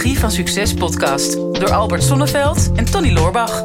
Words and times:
Psychologie 0.00 0.28
van 0.28 0.30
Succes 0.30 0.74
podcast 0.74 1.32
door 1.32 1.70
Albert 1.70 2.02
Sonneveld 2.02 2.72
en 2.76 2.84
Tony 2.84 3.12
Loorbach. 3.12 3.62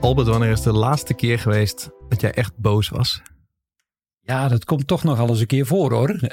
Albert, 0.00 0.28
wanneer 0.28 0.50
is 0.50 0.62
de 0.62 0.72
laatste 0.72 1.14
keer 1.14 1.38
geweest 1.38 1.90
dat 2.08 2.20
jij 2.20 2.32
echt 2.32 2.56
boos 2.56 2.88
was? 2.88 3.22
Ja, 4.20 4.48
dat 4.48 4.64
komt 4.64 4.86
toch 4.86 5.04
nog 5.04 5.18
al 5.18 5.28
eens 5.28 5.40
een 5.40 5.46
keer 5.46 5.66
voor 5.66 5.92
hoor. 5.92 6.16
Ja, 6.20 6.28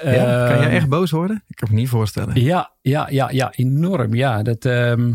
kan 0.47 0.57
jij 0.57 0.65
Ehm, 0.65 0.75
echt 0.75 0.89
boos 0.89 1.11
worden? 1.11 1.43
Ik 1.47 1.55
kan 1.55 1.67
me 1.71 1.75
niet 1.75 1.89
voorstellen. 1.89 2.41
Ja, 2.41 2.73
ja, 2.81 3.07
ja, 3.09 3.29
ja, 3.29 3.51
enorm. 3.55 4.13
Ja, 4.13 4.43
dat, 4.43 4.65
ehm, 4.65 5.13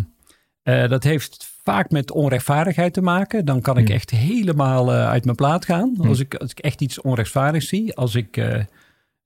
eh, 0.63 0.89
dat 0.89 1.03
heeft 1.03 1.47
vaak 1.69 1.91
met 1.91 2.11
onrechtvaardigheid 2.11 2.93
te 2.93 3.01
maken. 3.03 3.45
Dan 3.45 3.61
kan 3.61 3.79
ik 3.79 3.87
Hmm. 3.87 3.95
echt 3.97 4.11
helemaal 4.11 4.93
eh, 4.93 5.09
uit 5.09 5.25
mijn 5.25 5.37
plaat 5.37 5.65
gaan. 5.65 5.95
Als, 6.09 6.21
ik, 6.21 6.35
als 6.35 6.51
ik 6.51 6.59
echt 6.59 6.81
iets 6.81 7.01
onrechtvaardigs 7.01 7.69
zie. 7.69 7.95
Als 7.95 8.15
ik 8.15 8.37
eh, 8.37 8.61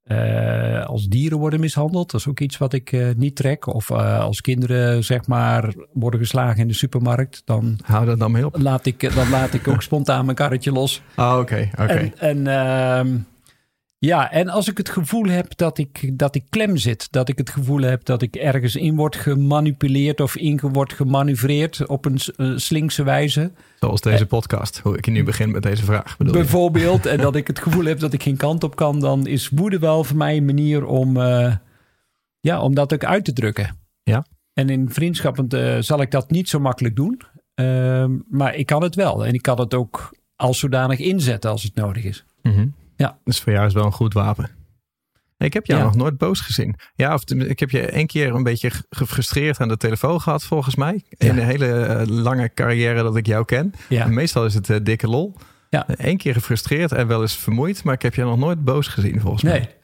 eh, 0.03 0.85
als 0.85 1.07
dieren 1.07 1.37
worden 1.37 1.59
mishandeld. 1.59 2.11
Dat 2.11 2.19
is 2.19 2.27
ook 2.27 2.39
iets 2.39 2.57
wat 2.57 2.73
ik 2.73 3.15
niet 3.17 3.35
trek. 3.35 3.67
Of 3.67 3.91
als 3.91 4.41
kinderen 4.41 5.03
zeg 5.03 5.27
maar 5.27 5.73
worden 5.93 6.19
geslagen 6.19 6.61
in 6.61 6.67
de 6.67 6.73
supermarkt. 6.73 7.41
Dan 7.45 7.77
Hou 7.85 8.05
dat 8.05 8.19
dan 8.19 8.31
mee 8.31 8.45
op. 8.45 8.57
laat 8.57 8.85
ik, 8.85 9.15
dan 9.15 9.29
laat 9.29 9.53
ik 9.53 9.67
ook 9.67 9.81
spontaan 9.91 10.25
mijn 10.25 10.37
karretje 10.37 10.71
los. 10.71 11.01
Oh, 11.15 11.37
oké, 11.39 11.69
oké. 11.71 11.83
En, 11.83 12.13
en 12.17 12.47
ehm, 12.47 13.17
ja, 14.05 14.31
en 14.31 14.49
als 14.49 14.67
ik 14.67 14.77
het 14.77 14.89
gevoel 14.89 15.25
heb 15.25 15.57
dat 15.57 15.77
ik, 15.77 16.17
dat 16.17 16.35
ik 16.35 16.43
klem 16.49 16.77
zit, 16.77 17.07
dat 17.11 17.29
ik 17.29 17.37
het 17.37 17.49
gevoel 17.49 17.81
heb 17.81 18.05
dat 18.05 18.21
ik 18.21 18.35
ergens 18.35 18.75
in 18.75 18.95
word 18.95 19.15
gemanipuleerd 19.15 20.19
of 20.19 20.35
in 20.35 20.59
word 20.59 20.93
gemanoeuvreerd 20.93 21.87
op 21.87 22.05
een 22.05 22.19
eh, 22.35 22.51
slinkse 22.55 23.03
wijze, 23.03 23.51
Zoals 23.79 24.01
deze 24.01 24.25
podcast, 24.25 24.79
hoe 24.79 24.97
ik 24.97 25.07
nu 25.07 25.23
begin 25.23 25.51
met 25.51 25.63
deze 25.63 25.83
vraag. 25.83 26.15
Je? 26.17 26.31
bijvoorbeeld, 26.31 27.05
en 27.05 27.17
dat 27.27 27.35
ik 27.35 27.47
het 27.47 27.59
gevoel 27.59 27.85
heb 27.85 27.99
dat 27.99 28.13
ik 28.13 28.23
geen 28.23 28.37
kant 28.37 28.63
op 28.63 28.75
kan, 28.75 28.99
dan 28.99 29.27
is 29.27 29.49
woede 29.49 29.79
wel 29.79 30.03
voor 30.03 30.17
mij 30.17 30.37
een 30.37 30.45
manier 30.45 30.85
om, 30.85 31.17
eh, 31.17 31.55
ja, 32.39 32.61
om 32.61 32.75
dat 32.75 32.93
ook 32.93 33.03
uit 33.03 33.25
te 33.25 33.33
drukken. 33.33 33.77
Ja. 34.03 34.25
En 34.53 34.69
in 34.69 34.89
vriendschappen 34.89 35.47
eh, 35.49 35.77
zal 35.79 36.01
ik 36.01 36.11
dat 36.11 36.31
niet 36.31 36.49
zo 36.49 36.59
makkelijk 36.59 36.95
doen, 36.95 37.21
Ehm, 37.55 38.17
maar 38.29 38.55
ik 38.55 38.65
kan 38.65 38.83
het 38.83 38.95
wel. 38.95 39.25
En 39.25 39.33
ik 39.33 39.41
kan 39.41 39.59
het 39.59 39.73
ook 39.73 40.15
als 40.35 40.59
zodanig 40.59 40.99
inzetten 40.99 41.51
als 41.51 41.63
het 41.63 41.75
nodig 41.75 42.03
is. 42.03 42.25
Mhm. 42.41 42.67
Ja. 42.95 43.17
Dus 43.23 43.39
voor 43.39 43.53
jou 43.53 43.65
is 43.65 43.73
wel 43.73 43.85
een 43.85 43.91
goed 43.91 44.13
wapen. 44.13 44.49
Ik 45.37 45.53
heb 45.53 45.65
jou 45.65 45.79
Ja. 45.79 45.85
nog 45.85 45.95
nooit 45.95 46.17
boos 46.17 46.39
gezien. 46.39 46.75
Ja, 46.95 47.13
of 47.13 47.23
ik 47.31 47.59
heb 47.59 47.69
je 47.69 47.81
één 47.85 48.07
keer 48.07 48.33
een 48.35 48.43
beetje 48.43 48.69
ge- 48.69 48.83
gefrustreerd 48.89 49.59
aan 49.59 49.67
de 49.67 49.77
telefoon 49.77 50.21
gehad, 50.21 50.43
volgens 50.43 50.75
mij. 50.75 51.03
In 51.09 51.35
de 51.35 51.41
hele 51.41 51.71
eh, 51.75 52.07
lange 52.07 52.53
carrière 52.53 53.03
dat 53.03 53.15
ik 53.15 53.25
jou 53.25 53.45
ken. 53.45 53.73
Ja. 53.89 54.03
En 54.05 54.13
meestal 54.13 54.45
is 54.45 54.53
het 54.53 54.69
eh, 54.69 54.77
dikke 54.83 55.07
lol. 55.07 55.35
Ja. 55.69 55.83
Eén 55.87 56.17
keer 56.17 56.33
gefrustreerd 56.33 56.91
en 56.91 57.07
wel 57.07 57.21
eens 57.21 57.35
vermoeid, 57.35 57.83
maar 57.83 57.93
ik 57.93 58.01
heb 58.01 58.15
je 58.15 58.23
nog 58.23 58.37
nooit 58.37 58.63
boos 58.63 58.87
gezien, 58.87 59.19
volgens 59.21 59.43
Nee. 59.43 59.59
mij. 59.59 59.75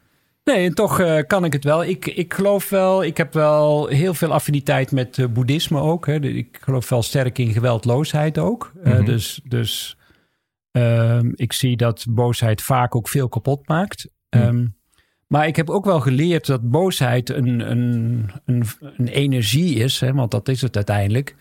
Nee, 0.44 0.66
en 0.68 0.74
toch 0.74 1.00
eh, 1.00 1.20
kan 1.28 1.46
ik 1.46 1.54
het 1.54 1.64
wel. 1.64 1.84
Ik, 1.84 2.06
ik 2.06 2.34
geloof 2.34 2.70
wel, 2.70 3.04
ik 3.04 3.18
heb 3.18 3.34
wel 3.34 3.88
heel 3.88 4.14
veel 4.14 4.34
affiniteit 4.34 4.92
met 4.92 5.34
boeddhisme 5.34 5.80
ook. 5.80 6.06
Hè. 6.06 6.20
Ik 6.22 6.58
geloof 6.62 6.90
wel 6.90 7.02
sterk 7.04 7.38
in 7.38 7.54
geweldloosheid 7.54 8.38
ook. 8.38 8.72
Mhm. 8.84 9.06
dus 9.06 9.40
dus 9.44 9.98
ehm, 10.72 11.32
ik 11.36 11.54
zie 11.54 11.78
dat 11.78 12.06
boosheid 12.10 12.62
vaak 12.62 12.96
ook 12.96 13.10
veel 13.10 13.30
kapot 13.30 13.68
maakt. 13.68 14.10
Mhm. 14.30 14.44
Ehm, 14.44 14.66
maar 15.28 15.48
ik 15.48 15.56
heb 15.56 15.70
ook 15.70 15.86
wel 15.86 16.00
geleerd 16.00 16.46
dat 16.46 16.70
boosheid 16.70 17.30
een, 17.30 17.72
een, 17.72 18.30
een, 18.46 18.64
een 18.98 19.08
energie 19.08 19.76
is, 19.76 20.00
hè, 20.00 20.14
want 20.14 20.32
dat 20.32 20.48
is 20.48 20.62
het 20.62 20.76
uiteindelijk, 20.76 21.36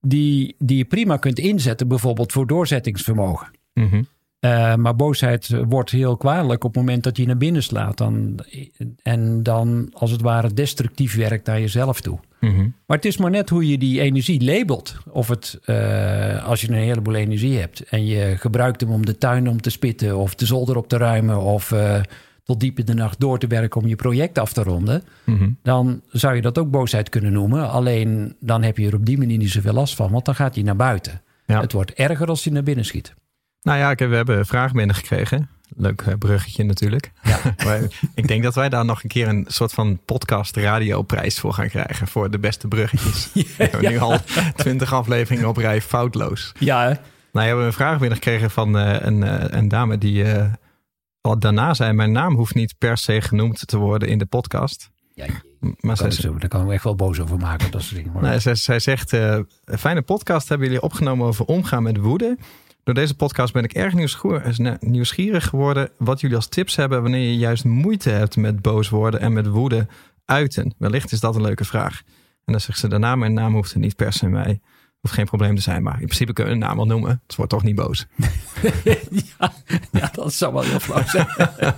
die, 0.00 0.54
die 0.58 0.76
je 0.76 0.84
prima 0.84 1.16
kunt 1.16 1.38
inzetten, 1.38 1.88
bijvoorbeeld 1.88 2.32
voor 2.32 2.46
doorzettingsvermogen. 2.46 3.50
Mhm. 3.74 4.02
Uh, 4.40 4.74
maar 4.74 4.96
boosheid 4.96 5.48
wordt 5.68 5.90
heel 5.90 6.16
kwalijk 6.16 6.64
op 6.64 6.74
het 6.74 6.84
moment 6.84 7.04
dat 7.04 7.16
je 7.16 7.26
naar 7.26 7.36
binnen 7.36 7.62
slaat. 7.62 7.98
Dan, 7.98 8.38
en 9.02 9.42
dan 9.42 9.88
als 9.92 10.10
het 10.10 10.20
ware 10.20 10.52
destructief 10.52 11.16
werkt 11.16 11.46
naar 11.46 11.60
jezelf 11.60 12.00
toe. 12.00 12.18
Mhm. 12.50 12.68
Maar 12.86 12.96
het 12.96 13.04
is 13.04 13.16
maar 13.16 13.30
net 13.30 13.48
hoe 13.48 13.68
je 13.68 13.78
die 13.78 14.00
energie 14.00 14.44
labelt. 14.44 14.96
Of 15.10 15.28
het, 15.28 15.60
uh, 15.66 16.44
als 16.46 16.60
je 16.60 16.68
een 16.68 16.74
heleboel 16.74 17.14
energie 17.14 17.58
hebt 17.58 17.80
en 17.80 18.06
je 18.06 18.36
gebruikt 18.38 18.80
hem 18.80 18.90
om 18.90 19.06
de 19.06 19.18
tuin 19.18 19.48
om 19.48 19.60
te 19.60 19.70
spitten 19.70 20.16
of 20.16 20.34
de 20.34 20.46
zolder 20.46 20.76
op 20.76 20.88
te 20.88 20.96
ruimen 20.96 21.40
of 21.40 21.70
uh, 21.70 22.00
tot 22.44 22.60
diep 22.60 22.78
in 22.78 22.84
de 22.84 22.94
nacht 22.94 23.20
door 23.20 23.38
te 23.38 23.46
werken 23.46 23.80
om 23.80 23.86
je 23.86 23.96
project 23.96 24.38
af 24.38 24.52
te 24.52 24.62
ronden, 24.62 25.02
Mhm. 25.24 25.50
dan 25.62 26.00
zou 26.08 26.34
je 26.34 26.42
dat 26.42 26.58
ook 26.58 26.70
boosheid 26.70 27.08
kunnen 27.08 27.32
noemen. 27.32 27.70
Alleen 27.70 28.36
dan 28.40 28.62
heb 28.62 28.76
je 28.78 28.86
er 28.86 28.94
op 28.94 29.06
die 29.06 29.18
manier 29.18 29.38
niet 29.38 29.50
zoveel 29.50 29.72
last 29.72 29.94
van, 29.94 30.10
want 30.10 30.24
dan 30.24 30.34
gaat 30.34 30.54
hij 30.54 30.64
naar 30.64 30.76
buiten. 30.76 31.22
Ja. 31.46 31.60
Het 31.60 31.72
wordt 31.72 31.92
erger 31.92 32.28
als 32.28 32.44
hij 32.44 32.52
naar 32.52 32.62
binnen 32.62 32.84
schiet. 32.84 33.14
Nou 33.62 33.78
ja, 33.78 33.94
we 34.08 34.14
hebben 34.16 34.38
een 34.38 34.46
vraag 34.46 34.72
binnengekregen. 34.72 35.48
Leuk 35.76 36.00
eh, 36.00 36.14
bruggetje 36.18 36.64
natuurlijk. 36.64 37.12
Ja. 37.22 37.38
Ik 38.14 38.28
denk 38.28 38.42
dat 38.42 38.54
wij 38.54 38.68
daar 38.68 38.84
nog 38.84 39.02
een 39.02 39.08
keer 39.08 39.28
een 39.28 39.44
soort 39.48 39.72
van 39.72 39.98
podcast 40.04 40.56
radioprijs 40.56 41.38
voor 41.38 41.52
gaan 41.52 41.68
krijgen. 41.68 42.08
Voor 42.08 42.30
de 42.30 42.38
beste 42.38 42.68
bruggetjes. 42.68 43.30
we 43.34 43.44
hebben 43.56 43.90
nu 43.90 43.98
al 43.98 44.18
twintig 44.56 44.92
afleveringen 44.92 45.48
op 45.48 45.56
rij 45.56 45.80
foutloos. 45.82 46.52
Ja, 46.58 46.80
hè? 46.82 46.86
Nou, 46.86 46.96
we 47.32 47.40
hebben 47.40 47.64
een 47.66 47.72
vraag 47.72 47.98
binnengekregen 47.98 48.50
van 48.50 48.78
eh, 48.78 48.96
een, 49.00 49.22
eh, 49.22 49.58
een 49.58 49.68
dame 49.68 49.98
die 49.98 50.24
al 51.20 51.38
daarna 51.38 51.74
zei... 51.74 51.92
mijn 51.92 52.12
naam 52.12 52.34
hoeft 52.34 52.54
niet 52.54 52.74
per 52.78 52.98
se 52.98 53.20
genoemd 53.20 53.66
te 53.66 53.76
worden 53.76 54.08
in 54.08 54.18
de 54.18 54.26
podcast. 54.26 54.90
ja 55.14 55.26
Maar 55.80 55.96
zij, 55.96 56.10
zo, 56.10 56.38
daar 56.38 56.48
kan 56.48 56.66
ik 56.66 56.72
echt 56.72 56.84
wel 56.84 56.94
boos 56.94 57.20
over 57.20 57.38
maken. 57.38 57.70
Dat 57.70 57.82
soort 57.82 57.94
dingen. 58.04 58.20
Maar- 58.20 58.40
zij, 58.40 58.54
zij 58.54 58.78
zegt, 58.78 59.12
een 59.12 59.46
fijne 59.78 60.02
podcast 60.02 60.48
hebben 60.48 60.66
jullie 60.66 60.82
opgenomen 60.82 61.26
over 61.26 61.44
omgaan 61.44 61.82
met 61.82 61.96
woede. 61.96 62.36
Door 62.84 62.94
deze 62.94 63.16
podcast 63.16 63.52
ben 63.52 63.64
ik 63.64 63.72
erg 63.72 63.94
nieuwsgierig, 63.94 64.80
nieuwsgierig 64.80 65.48
geworden 65.48 65.90
wat 65.98 66.20
jullie 66.20 66.36
als 66.36 66.48
tips 66.48 66.76
hebben 66.76 67.02
wanneer 67.02 67.30
je 67.30 67.36
juist 67.36 67.64
moeite 67.64 68.10
hebt 68.10 68.36
met 68.36 68.62
boos 68.62 68.88
worden 68.88 69.20
en 69.20 69.32
met 69.32 69.46
woede 69.46 69.86
uiten. 70.24 70.74
Wellicht 70.78 71.12
is 71.12 71.20
dat 71.20 71.34
een 71.34 71.42
leuke 71.42 71.64
vraag. 71.64 72.02
En 72.44 72.52
dan 72.52 72.60
zegt 72.60 72.78
ze 72.78 72.88
daarna, 72.88 73.16
mijn 73.16 73.32
naam 73.32 73.54
hoeft 73.54 73.72
er 73.72 73.78
niet 73.78 73.96
per 73.96 74.12
se 74.12 74.28
mij. 74.28 74.60
Hoeft 75.02 75.14
geen 75.14 75.24
probleem 75.26 75.54
te 75.54 75.62
zijn, 75.62 75.82
maar 75.82 75.92
in 76.00 76.04
principe 76.06 76.32
kun 76.32 76.44
je 76.46 76.50
een 76.50 76.58
naam 76.58 76.76
wel 76.76 76.86
noemen. 76.86 77.22
Het 77.26 77.36
wordt 77.36 77.50
toch 77.50 77.62
niet 77.62 77.74
boos. 77.74 78.06
ja, 79.38 79.52
ja, 79.92 80.10
dat 80.12 80.32
zou 80.32 80.52
wel 80.52 80.62
heel 80.62 80.80
flauw 80.80 81.04
zijn. 81.06 81.26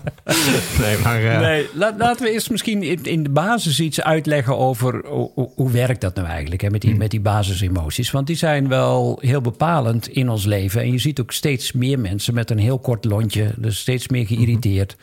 Nee, 0.80 0.98
maar 0.98 1.24
eh, 1.24 1.40
Nee, 1.40 1.68
la- 1.74 1.94
laten 1.98 2.24
we 2.26 2.32
eerst 2.32 2.50
misschien 2.50 2.82
in, 2.82 3.04
in 3.04 3.22
de 3.22 3.30
basis 3.30 3.80
iets 3.80 4.00
uitleggen 4.00 4.58
over 4.58 5.06
hoe, 5.06 5.50
hoe- 5.54 5.70
werkt 5.70 6.00
dat 6.00 6.14
nou 6.14 6.26
eigenlijk 6.28 6.60
hè, 6.60 6.70
met, 6.70 6.80
die, 6.80 6.94
met 6.96 7.10
die 7.10 7.20
basisemoties. 7.20 8.10
Want 8.10 8.26
die 8.26 8.36
zijn 8.36 8.68
wel 8.68 9.18
heel 9.20 9.40
bepalend 9.40 10.08
in 10.08 10.28
ons 10.28 10.44
leven. 10.44 10.80
En 10.80 10.92
je 10.92 10.98
ziet 10.98 11.20
ook 11.20 11.32
steeds 11.32 11.72
meer 11.72 11.98
mensen 11.98 12.34
met 12.34 12.50
een 12.50 12.58
heel 12.58 12.78
kort 12.78 13.04
lontje. 13.04 13.54
Dus 13.56 13.78
steeds 13.78 14.08
meer 14.08 14.26
geïrriteerd. 14.26 14.96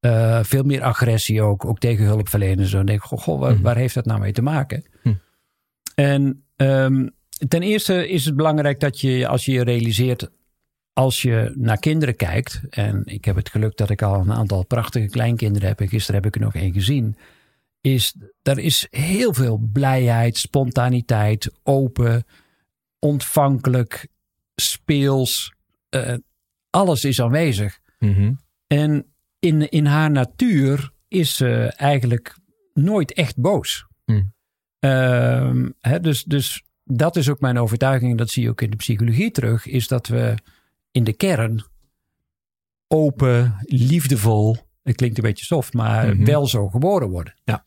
Eh, 0.00 0.38
veel 0.42 0.62
meer 0.62 0.82
agressie 0.82 1.42
ook, 1.42 1.64
ook 1.64 1.78
tegen 1.78 2.04
hulpverleners. 2.04 2.70
Dan 2.70 2.86
denk 2.86 2.98
ik, 2.98 3.04
goh, 3.04 3.18
goh, 3.20 3.40
waar, 3.40 3.60
waar 3.60 3.76
heeft 3.76 3.94
dat 3.94 4.04
nou 4.06 4.20
mee 4.20 4.32
te 4.32 4.42
maken? 4.42 4.84
Hm. 5.02 5.12
En 5.94 6.44
ehm, 6.56 7.06
ten 7.48 7.62
eerste 7.62 8.08
is 8.08 8.24
het 8.24 8.36
belangrijk 8.36 8.80
dat 8.80 9.00
je, 9.00 9.26
als 9.26 9.44
je 9.44 9.52
je 9.52 9.64
realiseert, 9.64 10.30
als 10.92 11.22
je 11.22 11.52
naar 11.56 11.78
kinderen 11.78 12.16
kijkt, 12.16 12.60
en 12.70 13.02
ik 13.04 13.24
heb 13.24 13.36
het 13.36 13.48
geluk 13.48 13.76
dat 13.76 13.90
ik 13.90 14.02
al 14.02 14.20
een 14.20 14.32
aantal 14.32 14.64
prachtige 14.66 15.08
kleinkinderen 15.08 15.68
heb, 15.68 15.80
en 15.80 15.88
gisteren 15.88 16.22
heb 16.22 16.34
ik 16.34 16.40
er 16.40 16.46
nog 16.46 16.54
één 16.54 16.72
gezien, 16.72 17.16
is 17.80 18.14
er 18.42 18.58
is 18.58 18.86
heel 18.90 19.34
veel 19.34 19.58
blijheid, 19.72 20.36
spontaniteit, 20.36 21.52
open, 21.62 22.24
ontvankelijk, 22.98 24.08
speels. 24.54 25.54
eh, 25.88 26.14
alles 26.70 27.04
is 27.04 27.20
aanwezig. 27.20 27.78
mhm. 27.98 28.32
En 28.66 29.06
in, 29.38 29.70
in 29.70 29.86
haar 29.86 30.10
natuur 30.10 30.92
is 31.08 31.36
ze 31.36 31.72
eigenlijk 31.76 32.36
nooit 32.72 33.12
echt 33.12 33.36
boos. 33.36 33.86
Hm. 34.04 34.22
Ehm, 34.78 35.70
hè, 35.80 36.00
dus, 36.00 36.24
dus 36.24 36.62
dat 36.84 37.16
is 37.16 37.28
ook 37.28 37.40
mijn 37.40 37.58
overtuiging, 37.58 38.10
en 38.10 38.16
dat 38.16 38.30
zie 38.30 38.42
je 38.42 38.48
ook 38.48 38.60
in 38.60 38.70
de 38.70 38.76
psychologie 38.76 39.30
terug, 39.30 39.66
is 39.66 39.88
dat 39.88 40.06
we 40.06 40.34
in 40.90 41.04
de 41.04 41.12
kern 41.12 41.64
open, 42.88 43.54
liefdevol, 43.60 44.56
het 44.82 44.96
klinkt 44.96 45.16
een 45.16 45.22
beetje 45.24 45.44
soft, 45.44 45.72
maar 45.74 46.14
Mhm. 46.16 46.24
wel 46.24 46.46
zo 46.46 46.68
geboren 46.68 47.08
worden. 47.08 47.34
Ja. 47.44 47.64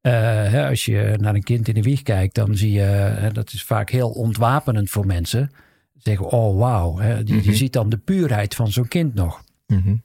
Eh, 0.00 0.12
hè, 0.50 0.68
als 0.68 0.84
je 0.84 1.14
naar 1.20 1.34
een 1.34 1.42
kind 1.42 1.68
in 1.68 1.74
de 1.74 1.82
wieg 1.82 2.02
kijkt, 2.02 2.34
dan 2.34 2.56
zie 2.56 2.72
je, 2.72 2.80
hè, 2.80 3.30
dat 3.32 3.52
is 3.52 3.62
vaak 3.64 3.90
heel 3.90 4.10
ontwapenend 4.10 4.90
voor 4.90 5.06
mensen. 5.06 5.50
Zeggen, 5.94 6.26
oh 6.26 6.58
wauw, 6.58 7.02
je 7.02 7.34
Mhm. 7.34 7.52
ziet 7.52 7.72
dan 7.72 7.88
de 7.88 7.98
puurheid 7.98 8.54
van 8.54 8.70
zo'n 8.72 8.88
kind 8.88 9.14
nog 9.14 9.42
Mhm. 9.66 9.96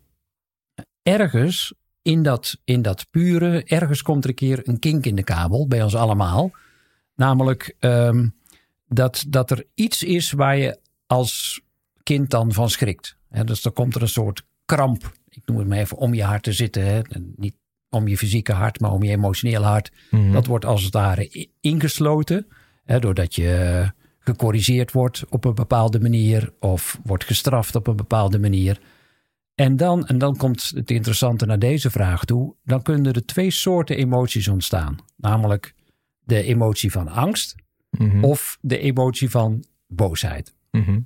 ergens 1.03 1.73
in 2.01 2.23
dat, 2.23 2.57
in 2.63 2.81
dat 2.81 3.07
pure, 3.09 3.63
ergens 3.63 4.01
komt 4.01 4.23
er 4.23 4.29
een 4.29 4.35
keer 4.35 4.59
een 4.67 4.79
kink 4.79 5.05
in 5.05 5.15
de 5.15 5.23
kabel 5.23 5.67
bij 5.67 5.83
ons 5.83 5.95
allemaal. 5.95 6.51
Namelijk 7.15 7.75
ehm, 7.79 8.27
dat, 8.93 9.25
dat 9.27 9.51
er 9.51 9.65
iets 9.73 10.03
is 10.03 10.31
waar 10.31 10.57
je 10.57 10.79
als 11.07 11.61
kind 12.03 12.29
dan 12.29 12.53
van 12.53 12.69
schrikt. 12.69 13.17
Dus 13.45 13.61
dan 13.61 13.73
komt 13.73 13.95
er 13.95 14.01
een 14.01 14.07
soort 14.07 14.45
kramp, 14.65 15.11
ik 15.29 15.41
noem 15.45 15.57
het 15.57 15.67
maar 15.67 15.77
even, 15.77 15.97
om 15.97 16.13
je 16.13 16.23
hart 16.23 16.43
te 16.43 16.53
zitten. 16.53 17.05
Niet 17.35 17.55
om 17.89 18.07
je 18.07 18.17
fysieke 18.17 18.53
hart, 18.53 18.79
maar 18.79 18.91
om 18.91 19.03
je 19.03 19.11
emotionele 19.11 19.65
hart. 19.65 19.91
Mhm. 20.11 20.31
Dat 20.31 20.45
wordt 20.45 20.65
als 20.65 20.83
het 20.83 20.93
ware 20.93 21.49
ingesloten. 21.61 22.47
Doordat 22.85 23.35
je 23.35 23.91
gecorrigeerd 24.19 24.91
wordt 24.91 25.23
op 25.29 25.45
een 25.45 25.55
bepaalde 25.55 25.99
manier. 25.99 26.53
Of 26.59 26.99
wordt 27.03 27.23
gestraft 27.23 27.75
op 27.75 27.87
een 27.87 27.95
bepaalde 27.95 28.39
manier. 28.39 28.79
En 29.55 29.77
dan, 29.77 30.07
en 30.07 30.17
dan 30.17 30.37
komt 30.37 30.71
het 30.75 30.91
interessante 30.91 31.45
naar 31.45 31.59
deze 31.59 31.89
vraag 31.91 32.25
toe. 32.25 32.55
Dan 32.63 32.81
kunnen 32.81 33.13
er 33.13 33.25
twee 33.25 33.51
soorten 33.51 33.97
emoties 33.97 34.47
ontstaan. 34.47 34.97
Namelijk 35.17 35.73
de 36.19 36.43
emotie 36.43 36.91
van 36.91 37.07
angst 37.07 37.55
Mhm. 37.97 38.23
of 38.23 38.57
de 38.61 38.77
emotie 38.77 39.29
van 39.29 39.63
boosheid. 39.87 40.53
Mhm. 40.71 40.99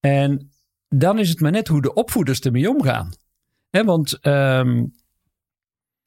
En 0.00 0.50
dan 0.88 1.18
is 1.18 1.28
het 1.28 1.40
maar 1.40 1.50
net 1.50 1.68
hoe 1.68 1.82
de 1.82 1.94
opvoeders 1.94 2.40
ermee 2.40 2.68
omgaan. 2.68 3.12
Want 3.70 4.18
ehm, 4.20 4.84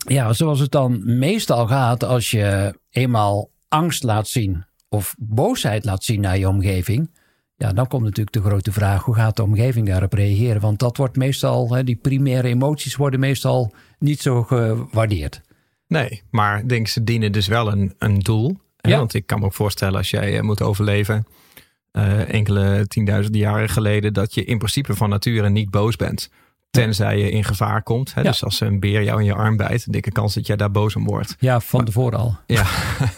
ja, 0.07 0.33
zoals 0.33 0.59
het 0.59 0.71
dan 0.71 1.17
meestal 1.17 1.67
gaat 1.67 2.03
als 2.03 2.31
je 2.31 2.79
eenmaal 2.89 3.49
angst 3.67 4.03
laat 4.03 4.27
zien 4.27 4.65
of 4.89 5.15
boosheid 5.17 5.85
laat 5.85 6.03
zien 6.03 6.21
naar 6.21 6.37
je 6.37 6.47
omgeving. 6.47 7.09
Ja, 7.57 7.73
dan 7.73 7.87
komt 7.87 8.03
natuurlijk 8.03 8.35
de 8.35 8.41
grote 8.41 8.71
vraag: 8.71 9.03
hoe 9.03 9.15
gaat 9.15 9.35
de 9.35 9.43
omgeving 9.43 9.87
daarop 9.87 10.13
reageren? 10.13 10.61
Want 10.61 10.79
dat 10.79 10.97
wordt 10.97 11.15
meestal, 11.15 11.83
die 11.83 11.95
primaire 11.95 12.47
emoties 12.47 12.95
worden 12.95 13.19
meestal 13.19 13.73
niet 13.99 14.21
zo 14.21 14.43
gewaardeerd. 14.43 15.41
Nee, 15.87 16.23
maar 16.29 16.67
denk 16.67 16.87
ze 16.87 17.03
dienen 17.03 17.31
dus 17.31 17.47
wel 17.47 17.71
een, 17.71 17.93
een 17.97 18.19
doel. 18.19 18.57
Hè? 18.85 18.91
Ja. 18.91 18.97
Want 18.97 19.13
ik 19.13 19.25
kan 19.27 19.39
me 19.39 19.45
ook 19.45 19.53
voorstellen 19.53 19.97
als 19.97 20.09
jij 20.09 20.35
eh, 20.37 20.41
moet 20.41 20.61
overleven 20.61 21.25
eh, 21.91 22.33
enkele 22.33 22.85
tienduizenden 22.87 23.41
jaren 23.41 23.69
geleden, 23.69 24.13
dat 24.13 24.33
je 24.33 24.43
in 24.45 24.57
principe 24.57 24.95
van 24.95 25.09
nature 25.09 25.49
niet 25.49 25.69
boos 25.71 25.95
bent. 25.95 26.29
Tenzij 26.69 27.17
je 27.17 27.29
in 27.31 27.43
gevaar 27.43 27.83
komt. 27.83 28.13
Hè? 28.13 28.21
Ja. 28.21 28.27
Dus 28.29 28.43
als 28.43 28.59
een 28.61 28.79
beer 28.79 29.03
jou 29.03 29.19
in 29.19 29.25
je 29.25 29.33
arm 29.33 29.57
bijt, 29.57 29.91
dikke 29.93 30.11
kans 30.11 30.33
dat 30.33 30.47
jij 30.47 30.55
daar 30.55 30.71
boos 30.71 30.95
om 30.95 31.05
wordt. 31.05 31.35
Ja, 31.39 31.59
van 31.59 31.85
tevoren 31.85 32.19
al. 32.19 32.37
Ja, 32.45 32.65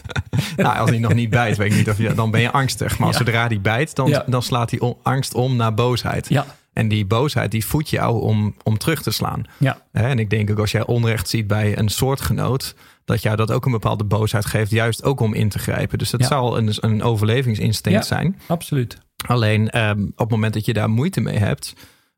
nou, 0.58 0.78
als 0.78 0.90
hij 0.90 1.00
nog 1.00 1.14
niet 1.14 1.30
bijt, 1.30 1.58
weet 1.58 1.72
ik 1.72 1.78
niet 1.78 1.90
of 1.90 1.98
je, 1.98 2.14
dan 2.14 2.32
ben 2.32 2.42
je 2.42 2.52
angstig. 2.52 3.00
Maar 3.00 3.08
Ja. 3.12 3.18
zodra 3.18 3.48
die 3.48 3.60
bijt, 3.60 3.96
dan, 3.96 4.08
Ja. 4.10 4.24
dan 4.28 4.44
slaat 4.44 4.70
die 4.70 4.82
angst 5.04 5.34
om 5.34 5.56
naar 5.56 5.74
boosheid. 5.74 6.30
Ja, 6.30 6.46
En 6.74 6.88
die 6.88 7.06
boosheid, 7.06 7.52
die 7.52 7.66
voedt 7.66 7.90
jou 7.90 8.22
om, 8.22 8.56
om 8.64 8.78
terug 8.78 9.02
te 9.02 9.12
slaan. 9.12 9.44
ja, 9.58 9.78
En 9.92 10.20
ik 10.20 10.30
denk 10.30 10.52
ook 10.52 10.60
als 10.60 10.72
jij 10.72 10.86
onrecht 10.86 11.30
ziet 11.30 11.48
bij 11.48 11.78
een 11.78 11.90
soortgenoot, 11.90 12.76
dat 13.08 13.22
jou 13.22 13.36
dat 13.36 13.52
ook 13.52 13.66
een 13.66 13.72
bepaalde 13.72 14.04
boosheid 14.04 14.46
geeft, 14.46 14.72
juist 14.72 15.04
ook 15.04 15.20
om 15.20 15.34
in 15.34 15.50
te 15.50 15.60
grijpen. 15.60 15.98
Dus 15.98 16.10
dat 16.10 16.20
Ja. 16.20 16.28
zou 16.28 16.58
een, 16.58 16.74
een 16.80 17.04
overlevingsinstinct 17.04 18.00
Ja. 18.00 18.06
zijn. 18.16 18.40
absoluut. 18.48 18.98
Alleen 19.28 19.70
ehm, 19.70 20.02
op 20.04 20.18
het 20.18 20.30
moment 20.30 20.54
dat 20.54 20.66
je 20.66 20.74
daar 20.74 20.90
moeite 20.90 21.22
mee 21.22 21.38
hebt, 21.38 21.74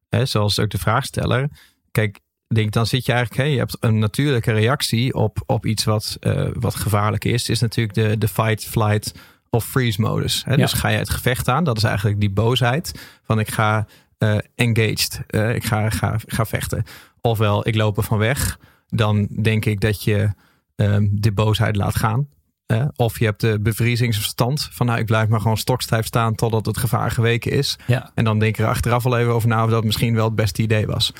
hè, 0.10 0.26
zoals 0.26 0.60
ook 0.60 0.70
de 0.70 0.78
vraagsteller, 0.78 1.50
kijk, 1.92 2.20
denk 2.48 2.72
dan 2.72 2.86
zit 2.86 3.06
je 3.06 3.12
eigenlijk, 3.12 3.44
hè, 3.44 3.50
je 3.54 3.58
hebt 3.58 3.78
een 3.80 4.00
natuurlijke 4.00 4.52
reactie 4.52 5.14
op, 5.14 5.44
op 5.46 5.66
iets 5.66 5.84
wat, 5.84 6.18
eh, 6.20 6.48
wat 6.54 6.76
gevaarlijk 6.76 7.26
is, 7.26 7.50
is 7.50 7.60
natuurlijk 7.60 7.96
de, 7.96 8.18
de 8.18 8.28
fight, 8.28 8.66
flight 8.66 9.14
of 9.50 9.66
freeze 9.66 10.02
modus. 10.02 10.44
Hè? 10.46 10.52
Ja. 10.52 10.58
Dus 10.58 10.74
ga 10.74 10.88
je 10.88 10.98
het 10.98 11.10
gevecht 11.10 11.48
aan, 11.48 11.64
dat 11.64 11.78
is 11.78 11.84
eigenlijk 11.84 12.20
die 12.20 12.32
boosheid 12.32 13.10
van 13.24 13.40
ik 13.40 13.52
ga 13.52 13.88
eh, 14.18 14.38
engaged, 14.56 15.22
eh, 15.28 15.56
ik 15.56 15.64
ga, 15.64 15.90
ga, 15.90 16.16
ga 16.26 16.46
vechten. 16.46 16.84
Ofwel, 17.22 17.68
ik 17.68 17.76
loop 17.76 17.98
er 17.98 18.04
van 18.04 18.18
weg, 18.18 18.60
dan 18.88 19.28
denk 19.42 19.66
ik 19.66 19.80
dat 19.82 20.04
je 20.04 20.30
ehm, 20.80 21.08
de 21.12 21.32
boosheid 21.32 21.76
laat 21.76 21.96
gaan. 21.96 22.28
Eh, 22.66 22.86
of 22.96 23.20
je 23.20 23.26
hebt 23.26 23.42
de 23.42 23.60
bevriezingsverstand 23.62 24.68
van 24.72 24.86
nou, 24.86 25.00
ik 25.00 25.06
blijf 25.06 25.28
maar 25.28 25.42
gewoon 25.42 25.58
stokstijf 25.58 26.06
staan 26.06 26.36
totdat 26.36 26.66
het 26.66 26.78
gevaar 26.78 27.12
geweken 27.12 27.52
is. 27.52 27.78
Ja, 27.88 28.12
En 28.16 28.24
dan 28.24 28.40
denk 28.40 28.58
er 28.58 28.68
achteraf 28.68 29.06
al 29.06 29.18
even 29.18 29.34
over 29.34 29.48
na 29.50 29.64
of 29.64 29.70
dat 29.70 29.84
misschien 29.84 30.16
wel 30.16 30.26
het 30.26 30.36
beste 30.36 30.62
idee 30.62 30.86
was. 30.86 31.14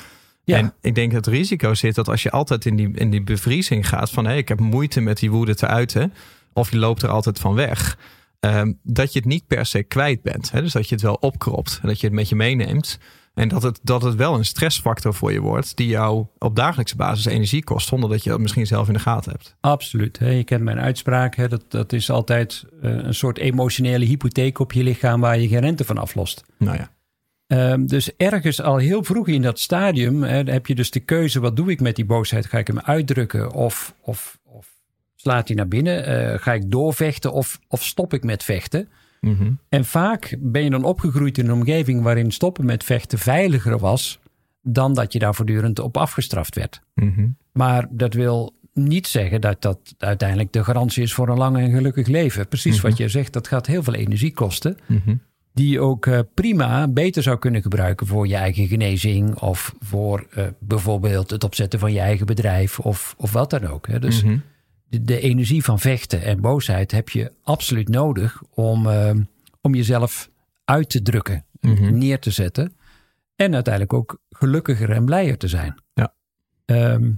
ja. 0.44 0.56
En 0.56 0.74
ik 0.80 0.94
denk 0.94 1.12
dat 1.12 1.24
het 1.24 1.34
risico 1.34 1.74
zit 1.74 1.94
dat 1.94 2.08
als 2.08 2.22
je 2.22 2.30
altijd 2.30 2.66
in 2.66 2.76
die, 2.76 2.90
in 2.94 3.10
die 3.10 3.22
bevriezing 3.22 3.88
gaat 3.88 4.10
van 4.10 4.26
hé, 4.26 4.34
ik 4.36 4.48
heb 4.48 4.60
moeite 4.60 5.00
met 5.00 5.18
die 5.18 5.30
woede 5.30 5.54
te 5.54 5.66
uiten. 5.66 6.12
Of 6.52 6.70
je 6.70 6.78
loopt 6.78 7.02
er 7.02 7.08
altijd 7.08 7.38
van 7.38 7.54
weg. 7.54 7.98
ehm, 8.40 8.72
dat 8.82 9.12
je 9.12 9.18
het 9.18 9.28
niet 9.28 9.46
per 9.46 9.66
se 9.66 9.82
kwijt 9.82 10.22
bent. 10.22 10.50
Hè? 10.50 10.60
Dus 10.62 10.72
dat 10.72 10.88
je 10.88 10.94
het 10.94 11.04
wel 11.04 11.14
opkropt. 11.14 11.78
En 11.82 11.88
dat 11.88 12.00
je 12.00 12.06
het 12.06 12.14
met 12.16 12.28
je 12.28 12.34
meeneemt. 12.36 12.98
En 13.40 13.48
dat 13.48 13.62
het, 13.62 13.80
dat 13.82 14.02
het 14.02 14.14
wel 14.14 14.34
een 14.34 14.44
stressfactor 14.44 15.14
voor 15.14 15.32
je 15.32 15.40
wordt. 15.40 15.76
Die 15.76 15.88
jou 15.88 16.26
op 16.38 16.56
dagelijkse 16.56 16.96
basis 16.96 17.24
energie 17.24 17.64
kost. 17.64 17.88
Zonder 17.88 18.10
dat 18.10 18.24
je 18.24 18.30
dat 18.30 18.40
misschien 18.40 18.66
zelf 18.66 18.86
in 18.86 18.92
de 18.92 18.98
gaten 18.98 19.32
hebt. 19.32 19.56
Absoluut. 19.60 20.18
hè. 20.18 20.28
Je 20.28 20.44
kent 20.44 20.62
mijn 20.62 20.80
uitspraak. 20.80 21.36
Hè. 21.36 21.48
Dat, 21.48 21.64
dat 21.68 21.92
is 21.92 22.10
altijd 22.10 22.64
eh, 22.82 22.90
een 22.90 23.14
soort 23.14 23.38
emotionele 23.38 24.04
hypotheek 24.04 24.58
op 24.58 24.72
je 24.72 24.82
lichaam 24.82 25.20
waar 25.20 25.38
je 25.38 25.48
geen 25.48 25.60
rente 25.60 25.84
van 25.84 25.98
aflost. 25.98 26.44
Nou 26.58 26.76
ja. 26.76 26.90
Ehm, 27.46 27.86
dus 27.86 28.16
ergens 28.16 28.62
al 28.62 28.76
heel 28.76 29.04
vroeg 29.04 29.28
in 29.28 29.42
dat 29.42 29.58
stadium 29.58 30.22
hè, 30.22 30.42
heb 30.42 30.66
je 30.66 30.74
dus 30.74 30.90
de 30.90 31.00
keuze: 31.00 31.40
wat 31.40 31.56
doe 31.56 31.70
ik 31.70 31.80
met 31.80 31.96
die 31.96 32.04
boosheid? 32.04 32.46
Ga 32.46 32.58
ik 32.58 32.66
hem 32.66 32.80
uitdrukken 32.80 33.52
of, 33.52 33.94
of, 34.00 34.38
of 34.44 34.68
slaat 35.14 35.48
hij 35.48 35.56
naar 35.56 35.68
binnen? 35.68 36.04
Eh, 36.04 36.38
ga 36.38 36.52
ik 36.52 36.70
doorvechten 36.70 37.32
of, 37.32 37.58
of 37.68 37.84
stop 37.84 38.14
ik 38.14 38.24
met 38.24 38.44
vechten? 38.44 38.88
Mhm. 39.20 39.52
En 39.68 39.84
vaak 39.84 40.36
ben 40.38 40.62
je 40.64 40.70
dan 40.70 40.84
opgegroeid 40.84 41.38
in 41.38 41.46
een 41.46 41.52
omgeving 41.52 42.02
waarin 42.02 42.30
stoppen 42.30 42.64
met 42.66 42.84
vechten 42.84 43.18
veiliger 43.18 43.78
was 43.78 44.18
dan 44.62 44.94
dat 44.94 45.12
je 45.12 45.18
daar 45.18 45.34
voortdurend 45.34 45.78
op 45.78 45.96
afgestraft 45.96 46.54
werd. 46.54 46.80
Mhm. 46.94 47.28
Maar 47.52 47.86
dat 47.90 48.14
wil 48.14 48.54
niet 48.74 49.06
zeggen 49.06 49.40
dat 49.40 49.62
dat 49.62 49.94
uiteindelijk 49.98 50.52
de 50.52 50.64
garantie 50.64 51.02
is 51.02 51.14
voor 51.14 51.28
een 51.28 51.38
lang 51.38 51.56
en 51.58 51.70
gelukkig 51.70 52.06
leven. 52.06 52.48
Precies 52.48 52.76
Mhm. 52.76 52.86
wat 52.88 52.96
je 52.96 53.08
zegt, 53.08 53.32
dat 53.32 53.48
gaat 53.48 53.66
heel 53.66 53.82
veel 53.82 53.94
energie 53.94 54.32
kosten. 54.32 54.76
Mhm. 54.86 55.14
Die 55.54 55.68
je 55.68 55.80
ook 55.80 56.06
eh, 56.06 56.18
prima 56.34 56.88
beter 56.88 57.22
zou 57.22 57.38
kunnen 57.38 57.62
gebruiken 57.62 58.06
voor 58.06 58.26
je 58.26 58.34
eigen 58.36 58.66
genezing. 58.66 59.34
Of 59.34 59.74
voor 59.80 60.26
eh, 60.30 60.44
bijvoorbeeld 60.58 61.30
het 61.30 61.44
opzetten 61.44 61.78
van 61.78 61.92
je 61.92 62.00
eigen 62.00 62.26
bedrijf. 62.26 62.78
Of, 62.78 63.14
of 63.18 63.32
wat 63.32 63.50
dan 63.50 63.66
ook. 63.66 63.86
Hè. 63.86 63.98
Dus 63.98 64.22
Mhm. 64.24 64.36
De, 64.90 65.02
de 65.02 65.20
energie 65.20 65.64
van 65.64 65.78
vechten 65.78 66.22
en 66.22 66.40
boosheid 66.40 66.90
heb 66.92 67.08
je 67.08 67.32
absoluut 67.42 67.88
nodig 67.88 68.42
om, 68.50 68.86
eh, 68.86 69.10
om 69.60 69.74
jezelf 69.74 70.30
uit 70.64 70.90
te 70.90 71.02
drukken, 71.02 71.44
Mhm. 71.60 71.98
neer 71.98 72.18
te 72.18 72.30
zetten. 72.30 72.76
En 73.36 73.54
uiteindelijk 73.54 73.92
ook 73.92 74.20
gelukkiger 74.30 74.90
en 74.90 75.04
blijer 75.04 75.38
te 75.38 75.48
zijn. 75.48 75.74
Ja. 75.94 76.14
Ehm, 76.64 77.10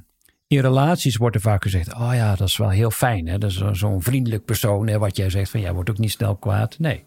in 0.46 0.60
relaties 0.60 1.16
wordt 1.16 1.34
er 1.36 1.42
vaak 1.42 1.62
gezegd: 1.62 1.94
Oh 1.94 2.10
ja, 2.14 2.34
dat 2.36 2.48
is 2.48 2.56
wel 2.56 2.69
heel 2.69 2.90
fijn. 2.90 3.26
Hè? 3.28 3.38
Dat 3.38 3.50
is 3.50 3.56
zo- 3.56 3.72
zo'n 3.75 4.02
vriendelijk 4.02 4.44
persoon. 4.44 4.86
Hè? 4.86 4.98
Wat 4.98 5.16
jij 5.16 5.30
zegt 5.30 5.50
van 5.50 5.60
jij 5.60 5.72
wordt 5.72 5.90
ook 5.90 5.98
niet 5.98 6.10
snel 6.10 6.36
kwaad. 6.36 6.78
Nee. 6.78 7.04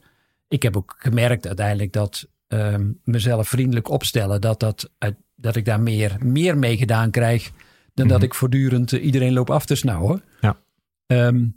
Ik 0.48 0.64
heb 0.64 0.78
ook 0.78 0.96
gemerkt 0.98 1.48
uiteindelijk 1.48 1.94
dat 1.94 2.28
ehm, 2.48 2.92
mezelf 3.04 3.48
vriendelijk 3.50 3.90
opstellen, 3.90 4.42
dat, 4.42 4.60
dat, 4.60 4.90
dat 5.36 5.56
ik 5.56 5.66
daar 5.66 5.80
meer, 5.82 6.16
meer 6.24 6.58
mee 6.58 6.78
gedaan 6.78 7.12
krijg. 7.12 7.52
Dan 7.96 8.08
dat 8.08 8.18
Mhm. 8.18 8.26
ik 8.26 8.34
voortdurend 8.34 8.94
eh, 8.94 9.06
iedereen 9.06 9.34
loop 9.34 9.50
af 9.50 9.66
te 9.66 9.76
snauwen. 9.76 10.24
Ja. 10.42 10.58
Ehm, 11.06 11.48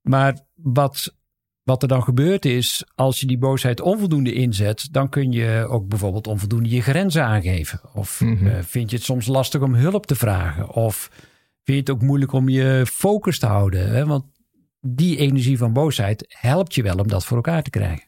maar 0.00 0.38
wat, 0.54 1.14
wat 1.62 1.82
er 1.82 1.88
dan 1.88 2.02
gebeurt 2.02 2.44
is, 2.44 2.84
als 2.94 3.20
je 3.20 3.26
die 3.26 3.38
boosheid 3.38 3.80
onvoldoende 3.80 4.32
inzet, 4.32 4.88
dan 4.92 5.08
kun 5.08 5.32
je 5.32 5.66
ook 5.68 5.88
bijvoorbeeld 5.88 6.26
onvoldoende 6.26 6.68
je 6.68 6.82
grenzen 6.82 7.24
aangeven. 7.24 7.80
Of 7.94 8.20
Mhm. 8.20 8.46
eh, 8.46 8.58
vind 8.62 8.90
je 8.90 8.96
het 8.96 9.04
soms 9.04 9.26
lastig 9.26 9.60
om 9.60 9.74
hulp 9.74 10.06
te 10.06 10.14
vragen? 10.14 10.68
Of 10.70 11.08
vind 11.62 11.64
je 11.64 11.74
het 11.76 11.90
ook 11.90 12.02
moeilijk 12.02 12.32
om 12.32 12.48
je 12.48 12.86
focus 12.92 13.38
te 13.38 13.46
houden? 13.46 13.88
Hè? 13.88 14.06
Want 14.06 14.24
die 14.80 15.16
energie 15.16 15.58
van 15.58 15.72
boosheid 15.72 16.24
helpt 16.28 16.74
je 16.74 16.82
wel 16.82 16.96
om 16.96 17.08
dat 17.08 17.24
voor 17.24 17.36
elkaar 17.36 17.62
te 17.62 17.70
krijgen. 17.70 18.04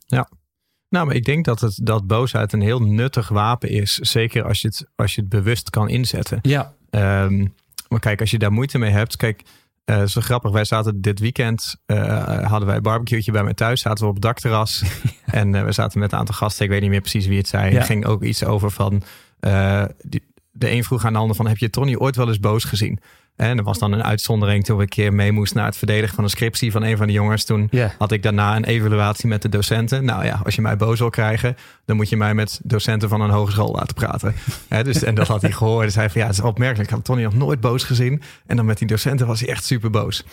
Nou, 0.88 1.06
maar 1.06 1.14
ik 1.14 1.24
denk 1.24 1.44
dat, 1.44 1.60
het, 1.60 1.80
dat 1.82 2.06
boosheid 2.06 2.52
een 2.52 2.60
heel 2.60 2.80
nuttig 2.82 3.28
wapen 3.28 3.68
is. 3.70 3.94
Zeker 3.94 4.42
als 4.44 4.60
je 4.60 4.68
het, 4.68 4.86
als 4.94 5.14
je 5.14 5.20
het 5.20 5.30
bewust 5.30 5.70
kan 5.70 5.88
inzetten. 5.88 6.38
Ja, 6.42 6.74
Ehm, 6.90 7.46
maar 7.88 8.00
kijk, 8.00 8.20
als 8.20 8.30
je 8.30 8.38
daar 8.38 8.52
moeite 8.52 8.78
mee 8.78 8.90
hebt. 8.90 9.16
Kijk, 9.16 9.42
eh 9.84 10.02
zo 10.04 10.20
grappig. 10.20 10.50
Wij 10.50 10.64
zaten 10.64 11.00
dit 11.00 11.18
weekend. 11.20 11.76
eh, 11.86 12.46
hadden 12.46 12.66
wij 12.66 12.76
een 12.76 12.82
barbecue'tje 12.82 13.32
bij 13.32 13.44
mij 13.44 13.54
thuis. 13.54 13.80
Zaten 13.80 14.02
we 14.02 14.08
op 14.08 14.14
het 14.14 14.22
dakterras. 14.22 14.82
en 15.26 15.54
eh, 15.54 15.64
we 15.64 15.72
zaten 15.72 15.98
met 16.00 16.12
een 16.12 16.18
aantal 16.18 16.34
gasten. 16.34 16.64
Ik 16.64 16.70
weet 16.70 16.80
niet 16.80 16.90
meer 16.90 17.00
precies 17.00 17.26
wie 17.26 17.38
het 17.38 17.48
zei. 17.48 17.72
Ja. 17.72 17.78
Er 17.78 17.84
ging 17.84 18.04
ook 18.06 18.22
iets 18.22 18.44
over 18.44 18.70
van. 18.70 19.02
eh, 19.40 19.84
die, 20.02 20.22
de 20.52 20.70
een 20.70 20.84
vroeg 20.84 21.04
aan 21.04 21.12
de 21.12 21.18
ander 21.18 21.36
van. 21.36 21.46
Heb 21.46 21.58
je 21.58 21.70
Tony 21.70 21.96
ooit 21.96 22.16
wel 22.16 22.28
eens 22.28 22.40
boos 22.40 22.64
gezien? 22.64 22.98
En 23.36 23.58
er 23.58 23.64
was 23.64 23.78
dan 23.78 23.92
een 23.92 24.04
uitzondering 24.04 24.64
toen 24.64 24.76
we 24.76 24.82
een 24.82 24.88
keer 24.88 25.14
mee 25.14 25.32
moesten 25.32 25.56
naar 25.56 25.66
het 25.66 25.76
verdedigen 25.76 26.14
van 26.14 26.24
een 26.24 26.30
scriptie 26.30 26.72
van 26.72 26.82
een 26.82 26.96
van 26.96 27.06
de 27.06 27.12
jongens. 27.12 27.44
Toen 27.44 27.70
had 27.98 28.12
ik 28.12 28.22
daarna 28.22 28.56
een 28.56 28.64
evaluatie 28.64 29.28
met 29.28 29.42
de 29.42 29.48
docenten. 29.48 30.04
Nou 30.04 30.24
ja, 30.24 30.40
als 30.44 30.54
je 30.54 30.62
mij 30.62 30.76
boos 30.76 30.98
wil 30.98 31.10
krijgen, 31.10 31.56
dan 31.84 31.96
moet 31.96 32.08
je 32.08 32.16
mij 32.16 32.34
met 32.34 32.60
docenten 32.62 33.08
van 33.08 33.20
een 33.20 33.30
hogeschool 33.30 33.72
laten 33.72 33.94
praten. 33.94 34.34
Hè, 34.68 34.84
dus, 34.84 35.02
en 35.02 35.14
dat 35.14 35.26
had 35.26 35.42
hij 35.42 35.52
gehoord. 35.52 35.82
Hij 35.82 35.90
zei 35.90 36.08
van 36.08 36.20
ja, 36.20 36.26
het 36.26 36.36
is 36.36 36.42
opmerkelijk. 36.42 36.88
Ik 36.88 36.94
had 36.94 37.04
Tony 37.04 37.22
nog 37.22 37.34
nooit 37.34 37.60
boos 37.60 37.84
gezien. 37.84 38.22
En 38.46 38.56
dan 38.56 38.64
met 38.66 38.78
die 38.78 38.86
docenten 38.86 39.26
was 39.26 39.40
hij 39.40 39.48
echt 39.48 39.64
super 39.64 39.90
boos. 39.90 40.24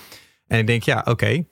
En 0.48 0.60
ik 0.60 0.68
denk, 0.68 0.84
ja, 0.84 1.02
oké. 1.06 1.44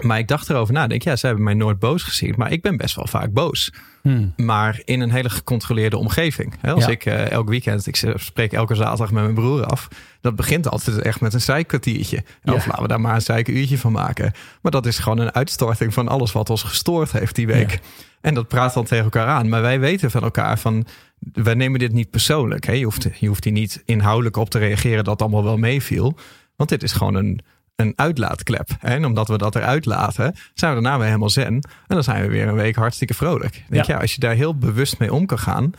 Maar 0.00 0.18
ik 0.18 0.28
dacht 0.28 0.50
erover 0.50 0.74
na. 0.74 0.82
Ik 0.82 0.88
denk, 0.88 1.02
ja, 1.02 1.16
ze 1.16 1.26
hebben 1.26 1.44
mij 1.44 1.54
nooit 1.54 1.78
boos 1.78 2.02
gezien. 2.02 2.34
Maar 2.36 2.52
ik 2.52 2.62
ben 2.62 2.76
best 2.76 2.94
wel 2.94 3.06
vaak 3.06 3.32
boos. 3.32 3.72
Hm. 4.02 4.26
Maar 4.36 4.80
in 4.84 5.00
een 5.00 5.10
hele 5.10 5.30
gecontroleerde 5.30 5.96
omgeving. 5.96 6.54
Als 6.62 6.84
Ja. 6.84 6.90
ik 6.90 7.04
eh, 7.04 7.30
elk 7.30 7.48
weekend, 7.48 7.86
ik 7.86 7.96
spreek 8.14 8.52
elke 8.52 8.74
zaterdag 8.74 9.10
met 9.10 9.22
mijn 9.22 9.34
broer 9.34 9.64
af. 9.64 9.88
Dat 10.20 10.36
begint 10.36 10.68
altijd 10.68 10.98
echt 10.98 11.20
met 11.20 11.34
een 11.34 11.40
zijkwartiertje. 11.40 12.24
Ja. 12.42 12.52
Of 12.52 12.66
laten 12.66 12.82
we 12.82 12.88
daar 12.88 13.00
maar 13.00 13.14
een 13.14 13.22
zijkuurtje 13.22 13.78
van 13.78 13.92
maken. 13.92 14.32
Maar 14.62 14.72
dat 14.72 14.86
is 14.86 14.98
gewoon 14.98 15.18
een 15.18 15.34
uitstorting 15.34 15.94
van 15.94 16.08
alles 16.08 16.32
wat 16.32 16.50
ons 16.50 16.62
gestoord 16.62 17.12
heeft 17.12 17.34
die 17.34 17.46
week. 17.46 17.70
Ja. 17.70 17.78
En 18.20 18.34
dat 18.34 18.48
praat 18.48 18.74
dan 18.74 18.84
tegen 18.84 19.04
elkaar 19.04 19.26
aan. 19.26 19.48
Maar 19.48 19.62
wij 19.62 19.80
weten 19.80 20.10
van 20.10 20.22
elkaar 20.22 20.58
van, 20.58 20.86
wij 21.32 21.54
nemen 21.54 21.78
dit 21.78 21.92
niet 21.92 22.10
persoonlijk. 22.10 22.66
Hè? 22.66 22.72
Je, 22.72 22.84
hoeft, 22.84 23.08
je 23.18 23.26
hoeft 23.28 23.44
hier 23.44 23.52
niet 23.52 23.82
inhoudelijk 23.84 24.36
op 24.36 24.50
te 24.50 24.58
reageren 24.58 25.04
dat 25.04 25.20
allemaal 25.22 25.44
wel 25.44 25.56
meeviel. 25.56 26.16
Want 26.56 26.70
dit 26.70 26.82
is 26.82 26.92
gewoon 26.92 27.14
een, 27.14 27.40
een 27.78 27.92
uitlaatklep. 27.96 28.68
En 28.80 29.04
omdat 29.04 29.28
we 29.28 29.38
dat 29.38 29.54
eruit 29.56 29.84
laten, 29.86 30.34
zijn 30.54 30.74
we 30.74 30.80
daarna 30.82 30.98
weer 30.98 31.06
helemaal 31.06 31.30
zen. 31.30 31.46
En 31.46 31.62
dan 31.86 32.02
zijn 32.02 32.22
we 32.22 32.28
weer 32.28 32.48
een 32.48 32.54
week 32.54 32.74
hartstikke 32.76 33.14
vrolijk. 33.14 33.56
Ik 33.56 33.64
Denk, 33.68 33.84
Ja. 33.86 33.94
ja. 33.94 34.00
als 34.00 34.14
je 34.14 34.20
daar 34.20 34.34
heel 34.34 34.58
bewust 34.58 34.98
mee 34.98 35.12
om 35.12 35.26
kan 35.26 35.38
gaan, 35.38 35.72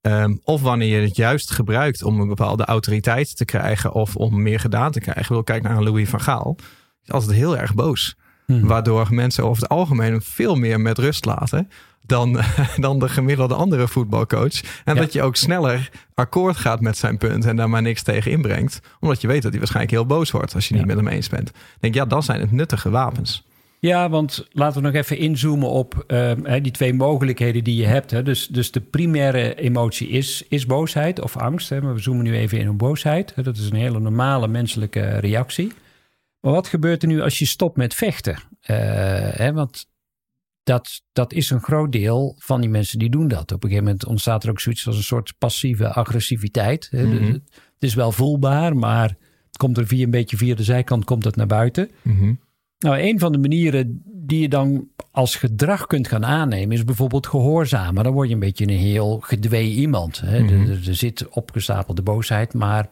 Ehm, 0.00 0.34
of 0.44 0.62
wanneer 0.62 1.00
je 1.00 1.06
het 1.06 1.16
juist 1.16 1.50
gebruikt 1.50 2.02
om 2.02 2.20
een 2.20 2.28
bepaalde 2.28 2.64
autoriteit 2.64 3.36
te 3.36 3.44
krijgen 3.44 3.92
of 3.92 4.16
om 4.16 4.42
meer 4.42 4.60
gedaan 4.60 4.92
te 4.92 5.00
krijgen. 5.00 5.32
Wil 5.32 5.42
kijk 5.42 5.62
naar 5.62 5.82
Louis 5.82 6.08
van 6.08 6.20
Gaal. 6.20 6.56
Is 7.04 7.10
altijd 7.12 7.32
heel 7.32 7.56
erg 7.58 7.74
boos. 7.74 8.16
Hmm. 8.46 8.66
Waardoor 8.66 9.14
mensen 9.14 9.44
over 9.44 9.62
het 9.62 9.70
algemeen 9.70 10.22
veel 10.22 10.54
meer 10.54 10.80
met 10.80 10.98
rust 10.98 11.24
laten 11.24 11.70
dan, 12.06 12.40
dan 12.76 12.98
de 12.98 13.08
gemiddelde 13.08 13.54
andere 13.54 13.88
voetbalcoach. 13.88 14.60
En 14.84 14.94
Ja. 14.94 15.00
dat 15.00 15.12
je 15.12 15.22
ook 15.22 15.36
sneller 15.36 15.90
akkoord 16.14 16.56
gaat 16.56 16.80
met 16.80 16.96
zijn 16.96 17.18
punt 17.18 17.44
en 17.44 17.56
daar 17.56 17.70
maar 17.70 17.82
niks 17.82 18.02
tegen 18.02 18.30
inbrengt. 18.30 18.80
Omdat 19.00 19.20
je 19.20 19.26
weet 19.26 19.42
dat 19.42 19.50
hij 19.50 19.58
waarschijnlijk 19.60 19.94
heel 19.94 20.06
boos 20.06 20.30
wordt 20.30 20.54
als 20.54 20.68
je 20.68 20.74
Ja. 20.74 20.80
niet 20.80 20.88
met 20.88 20.96
hem 20.96 21.08
eens 21.08 21.28
bent. 21.28 21.48
Ik 21.48 21.54
denk, 21.80 21.94
ja, 21.94 22.04
dan 22.04 22.22
zijn 22.22 22.40
het 22.40 22.52
nuttige 22.52 22.90
wapens. 22.90 23.44
Ja, 23.80 24.08
want 24.10 24.46
laten 24.52 24.80
we 24.82 24.86
nog 24.86 24.96
even 24.96 25.18
inzoomen 25.18 25.68
op 25.68 26.04
ehm, 26.06 26.62
die 26.62 26.72
twee 26.72 26.94
mogelijkheden 26.94 27.64
die 27.64 27.76
je 27.76 27.86
hebt. 27.86 28.10
Hè. 28.10 28.22
Dus, 28.22 28.46
dus 28.46 28.70
de 28.70 28.80
primaire 28.80 29.54
emotie 29.54 30.08
is, 30.08 30.44
is 30.48 30.66
boosheid 30.66 31.20
of 31.20 31.36
angst. 31.36 31.68
Hè. 31.68 31.80
Maar 31.80 31.94
we 31.94 32.00
zoomen 32.00 32.24
nu 32.24 32.36
even 32.36 32.58
in 32.58 32.68
op 32.68 32.78
boosheid. 32.78 33.32
Dat 33.44 33.56
is 33.56 33.70
een 33.70 33.76
hele 33.76 34.00
normale 34.00 34.48
menselijke 34.48 35.18
reactie. 35.18 35.72
Maar 36.40 36.52
wat 36.52 36.66
gebeurt 36.66 37.02
er 37.02 37.08
nu 37.08 37.20
als 37.22 37.38
je 37.38 37.46
stopt 37.46 37.76
met 37.76 37.94
vechten? 37.94 38.38
Eh, 38.60 38.76
hè, 39.30 39.52
want 39.52 39.86
dat, 40.66 41.02
dat 41.12 41.32
is 41.32 41.50
een 41.50 41.60
groot 41.62 41.92
deel 41.92 42.34
van 42.38 42.60
die 42.60 42.70
mensen 42.70 42.98
die 42.98 43.10
doen 43.10 43.28
dat. 43.28 43.52
Op 43.52 43.62
een 43.62 43.68
gegeven 43.68 43.84
moment 43.84 44.06
ontstaat 44.06 44.44
er 44.44 44.50
ook 44.50 44.60
zoiets 44.60 44.86
als 44.86 44.96
een 44.96 45.02
soort 45.02 45.34
passieve 45.38 45.92
agressiviteit. 45.92 46.88
Mhm. 46.92 47.32
het, 47.32 47.42
is 47.78 47.94
wel 47.94 48.12
voelbaar, 48.12 48.76
maar 48.76 49.08
het 49.46 49.56
komt 49.56 49.78
er 49.78 49.86
via 49.86 50.04
een 50.04 50.10
beetje 50.10 50.36
via 50.36 50.54
de 50.54 50.62
zijkant 50.62 51.04
komt 51.04 51.24
het 51.24 51.36
naar 51.36 51.46
buiten. 51.46 51.90
Nou, 52.78 52.98
een 52.98 53.18
van 53.18 53.32
de 53.32 53.38
manieren 53.38 54.02
die 54.04 54.40
je 54.40 54.48
dan 54.48 54.88
als 55.10 55.36
gedrag 55.36 55.86
kunt 55.86 56.08
gaan 56.08 56.24
aannemen 56.24 56.76
is 56.76 56.84
bijvoorbeeld 56.84 57.26
gehoorzamen. 57.26 58.04
Dan 58.04 58.12
word 58.12 58.28
je 58.28 58.34
een 58.34 58.40
beetje 58.40 58.64
een 58.64 58.78
heel 58.78 59.18
gedwee 59.20 59.70
iemand. 59.70 60.20
Hè? 60.20 60.40
Mhm. 60.42 60.52
Er- 60.52 60.70
er, 60.70 60.88
er 60.88 60.94
zit 60.94 61.28
opgestapelde 61.28 62.02
boosheid, 62.02 62.54
maar 62.54 62.88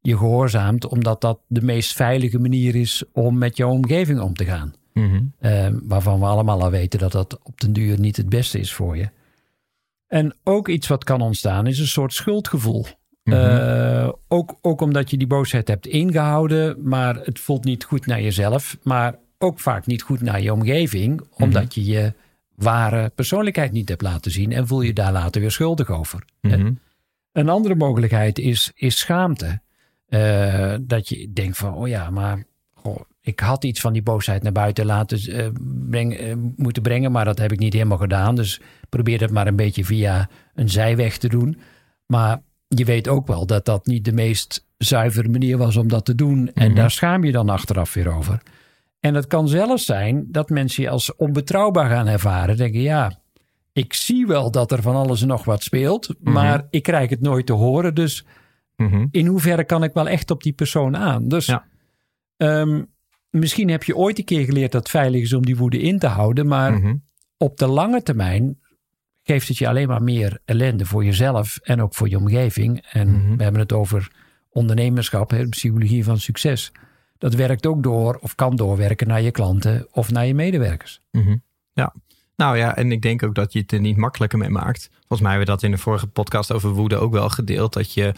je 0.00 0.16
gehoorzaamt 0.16 0.86
omdat 0.86 1.20
dat 1.20 1.40
de 1.46 1.62
meest 1.62 1.92
veilige 1.92 2.38
manier 2.38 2.74
is 2.74 3.04
om 3.12 3.38
met 3.38 3.56
jouw 3.56 3.70
omgeving 3.70 4.20
om 4.20 4.34
te 4.34 4.44
gaan. 4.44 4.74
Mhm. 4.92 5.22
Eh, 5.38 5.68
waarvan 5.82 6.20
we 6.20 6.26
allemaal 6.26 6.62
al 6.62 6.70
weten 6.70 6.98
dat 6.98 7.12
dat 7.12 7.38
op 7.42 7.60
den 7.60 7.72
duur 7.72 8.00
niet 8.00 8.16
het 8.16 8.28
beste 8.28 8.58
is 8.58 8.72
voor 8.72 8.96
je. 8.96 9.08
En 10.06 10.34
ook 10.44 10.68
iets 10.68 10.88
wat 10.88 11.04
kan 11.04 11.20
ontstaan 11.20 11.66
is 11.66 11.78
een 11.78 11.86
soort 11.86 12.12
schuldgevoel. 12.12 12.86
Mhm. 13.24 13.36
Eh, 13.36 14.08
ook, 14.28 14.58
ook 14.60 14.80
omdat 14.80 15.10
je 15.10 15.16
die 15.16 15.26
boosheid 15.26 15.68
hebt 15.68 15.86
ingehouden, 15.86 16.88
maar 16.88 17.16
het 17.16 17.38
voelt 17.38 17.64
niet 17.64 17.84
goed 17.84 18.06
naar 18.06 18.22
jezelf, 18.22 18.76
maar 18.82 19.18
ook 19.38 19.60
vaak 19.60 19.86
niet 19.86 20.02
goed 20.02 20.20
naar 20.20 20.40
je 20.40 20.52
omgeving, 20.52 21.20
omdat 21.30 21.74
je 21.74 21.84
je 21.84 22.12
ware 22.54 23.08
persoonlijkheid 23.14 23.72
niet 23.72 23.88
hebt 23.88 24.02
laten 24.02 24.30
zien 24.30 24.52
en 24.52 24.66
voel 24.66 24.80
je 24.80 24.92
daar 24.92 25.12
later 25.12 25.40
weer 25.40 25.50
schuldig 25.50 25.90
over. 25.90 26.24
Mhm. 26.40 26.72
Een 27.32 27.48
andere 27.48 27.74
mogelijkheid 27.74 28.38
is, 28.38 28.72
is 28.74 28.98
schaamte. 28.98 29.60
Eh, 30.06 30.74
dat 30.80 31.08
je 31.08 31.32
denkt 31.32 31.56
van, 31.56 31.74
oh 31.74 31.88
ja, 31.88 32.10
maar 32.10 32.44
ik 33.20 33.40
had 33.40 33.64
iets 33.64 33.80
van 33.80 33.92
die 33.92 34.02
boosheid 34.02 34.42
naar 34.42 34.52
buiten 34.52 34.86
laten 34.86 35.52
breng- 35.90 36.14
eh, 36.16 36.34
moeten 36.56 36.82
brengen, 36.82 37.12
maar 37.12 37.24
dat 37.24 37.38
heb 37.38 37.52
ik 37.52 37.58
niet 37.58 37.72
helemaal 37.72 37.98
gedaan. 37.98 38.34
Dus 38.34 38.60
probeer 38.88 39.20
het 39.20 39.30
maar 39.30 39.46
een 39.46 39.56
beetje 39.56 39.84
via 39.84 40.28
een 40.54 40.68
zijweg 40.68 41.16
te 41.18 41.28
doen. 41.28 41.58
Maar 42.06 42.42
je 42.68 42.84
weet 42.84 43.08
ook 43.08 43.26
wel 43.26 43.46
dat 43.46 43.64
dat 43.64 43.86
niet 43.86 44.04
de 44.04 44.12
meest 44.12 44.66
zuivere 44.78 45.28
manier 45.28 45.56
was 45.58 45.76
om 45.76 45.88
dat 45.88 46.04
te 46.04 46.14
doen. 46.14 46.50
En 46.54 46.66
Mhm. 46.66 46.74
daar 46.76 46.90
schaam 46.90 47.24
je 47.24 47.32
dan 47.32 47.48
achteraf 47.48 47.94
weer 47.94 48.14
over. 48.16 48.42
En 49.00 49.14
het 49.14 49.26
kan 49.26 49.48
zelfs 49.48 49.84
zijn 49.84 50.26
dat 50.28 50.48
mensen 50.50 50.82
je 50.82 50.88
als 50.90 51.16
onbetrouwbaar 51.16 51.90
gaan 51.90 52.06
ervaren. 52.06 52.56
Denken, 52.56 52.80
ja, 52.80 53.18
ik 53.72 53.92
zie 53.94 54.26
wel 54.26 54.50
dat 54.50 54.72
er 54.72 54.82
van 54.82 54.94
alles 54.96 55.22
en 55.22 55.28
nog 55.28 55.44
wat 55.44 55.62
speelt, 55.62 56.14
maar 56.20 56.66
ik 56.70 56.82
krijg 56.82 57.10
het 57.10 57.20
nooit 57.20 57.46
te 57.46 57.52
horen. 57.52 57.94
Dus 57.94 58.24
Mhm. 58.76 59.06
in 59.10 59.26
hoeverre 59.26 59.64
kan 59.64 59.82
ik 59.82 59.92
wel 59.92 60.08
echt 60.08 60.30
op 60.30 60.42
die 60.42 60.52
persoon 60.52 60.96
aan? 60.96 61.28
Dus 61.28 61.46
Ja. 61.46 61.64
ehm, 62.36 62.82
misschien 63.30 63.70
heb 63.70 63.82
je 63.82 63.96
ooit 63.96 64.18
een 64.18 64.24
keer 64.24 64.44
geleerd 64.44 64.72
dat 64.72 64.80
het 64.82 64.90
veilig 64.90 65.22
is 65.22 65.32
om 65.32 65.44
die 65.44 65.56
woede 65.56 65.78
in 65.80 65.98
te 65.98 66.06
houden, 66.06 66.46
maar 66.46 66.72
Mhm. 66.72 66.94
op 67.36 67.56
de 67.58 67.66
lange 67.66 68.02
termijn 68.02 68.58
geeft 69.22 69.48
het 69.48 69.56
je 69.58 69.68
alleen 69.68 69.88
maar 69.88 70.02
meer 70.02 70.38
ellende 70.44 70.84
voor 70.86 71.04
jezelf 71.04 71.56
en 71.62 71.82
ook 71.82 71.94
voor 71.94 72.08
je 72.08 72.18
omgeving. 72.18 72.86
En 72.92 73.10
Mhm. 73.10 73.36
we 73.36 73.42
hebben 73.42 73.60
het 73.60 73.72
over 73.72 74.10
ondernemerschap, 74.50 75.30
hè, 75.30 75.38
de 75.42 75.48
psychologie 75.48 76.04
van 76.04 76.18
succes. 76.18 76.72
Dat 77.18 77.34
werkt 77.34 77.66
ook 77.66 77.82
door 77.82 78.18
of 78.20 78.34
kan 78.34 78.56
doorwerken 78.56 79.08
naar 79.08 79.22
je 79.22 79.30
klanten 79.30 79.86
of 79.92 80.10
naar 80.10 80.26
je 80.26 80.34
medewerkers. 80.34 81.00
Mhm. 81.10 81.36
Ja. 81.72 81.94
Nou 82.36 82.56
ja, 82.56 82.76
en 82.76 82.92
ik 82.92 83.02
denk 83.02 83.22
ook 83.22 83.34
dat 83.34 83.52
je 83.52 83.58
het 83.58 83.72
er 83.72 83.80
niet 83.80 83.96
makkelijker 83.96 84.38
mee 84.38 84.48
maakt. 84.48 84.88
Volgens 84.92 85.20
mij 85.20 85.30
hebben 85.30 85.46
we 85.48 85.52
dat 85.54 85.62
in 85.62 85.70
de 85.70 85.78
vorige 85.78 86.06
podcast 86.06 86.52
over 86.52 86.70
woede 86.70 86.96
ook 86.96 87.12
wel 87.12 87.28
gedeeld. 87.28 87.72
Dat 87.72 87.94
je 87.94 88.12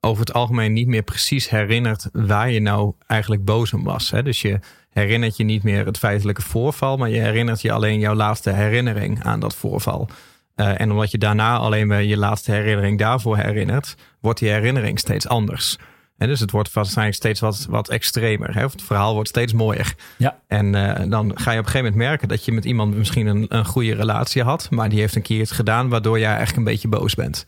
over 0.00 0.20
het 0.20 0.32
algemeen 0.32 0.72
niet 0.72 0.86
meer 0.86 1.02
precies 1.02 1.48
herinnert 1.50 2.08
waar 2.12 2.50
je 2.50 2.60
nou 2.60 2.92
eigenlijk 3.06 3.44
boos 3.44 3.72
om 3.72 3.84
was. 3.84 4.10
Hè? 4.10 4.22
Dus 4.22 4.42
je 4.42 4.58
herinnert 4.90 5.36
je 5.36 5.44
niet 5.44 5.62
meer 5.62 5.86
het 5.86 5.98
feitelijke 5.98 6.42
voorval, 6.42 6.96
maar 6.96 7.08
je 7.08 7.20
herinnert 7.20 7.60
je 7.60 7.72
alleen 7.72 7.98
jouw 7.98 8.14
laatste 8.14 8.50
herinnering 8.50 9.24
aan 9.24 9.40
dat 9.40 9.54
voorval. 9.54 10.08
Eh, 10.54 10.80
en 10.80 10.90
omdat 10.90 11.10
je 11.10 11.18
daarna 11.18 11.56
alleen 11.56 11.86
maar 11.86 12.02
je 12.02 12.16
laatste 12.16 12.52
herinnering 12.52 12.98
daarvoor 12.98 13.36
herinnert, 13.36 13.94
wordt 14.20 14.38
die 14.38 14.48
herinnering 14.48 14.98
steeds 14.98 15.28
anders. 15.28 15.78
En 16.16 16.28
dus 16.28 16.40
het 16.40 16.50
wordt 16.50 16.72
waarschijnlijk 16.72 17.16
steeds 17.16 17.40
wat, 17.40 17.66
wat 17.70 17.88
extremer. 17.88 18.54
Hè? 18.54 18.64
Of 18.64 18.72
het 18.72 18.82
verhaal 18.82 19.14
wordt 19.14 19.28
steeds 19.28 19.52
mooier. 19.52 19.94
Ja. 20.16 20.38
En 20.46 20.74
eh, 20.74 21.10
dan 21.10 21.32
ga 21.34 21.52
je 21.52 21.58
op 21.58 21.64
een 21.64 21.70
gegeven 21.70 21.92
moment 21.92 21.94
merken 21.94 22.28
dat 22.28 22.44
je 22.44 22.52
met 22.52 22.64
iemand 22.64 22.96
misschien 22.96 23.26
een, 23.26 23.46
een 23.48 23.64
goede 23.64 23.94
relatie 23.94 24.42
had, 24.42 24.70
maar 24.70 24.88
die 24.88 25.00
heeft 25.00 25.16
een 25.16 25.22
keer 25.22 25.40
iets 25.40 25.50
gedaan 25.50 25.88
waardoor 25.88 26.18
jij 26.18 26.28
eigenlijk 26.28 26.56
een 26.56 26.72
beetje 26.72 26.88
boos 26.88 27.14
bent. 27.14 27.44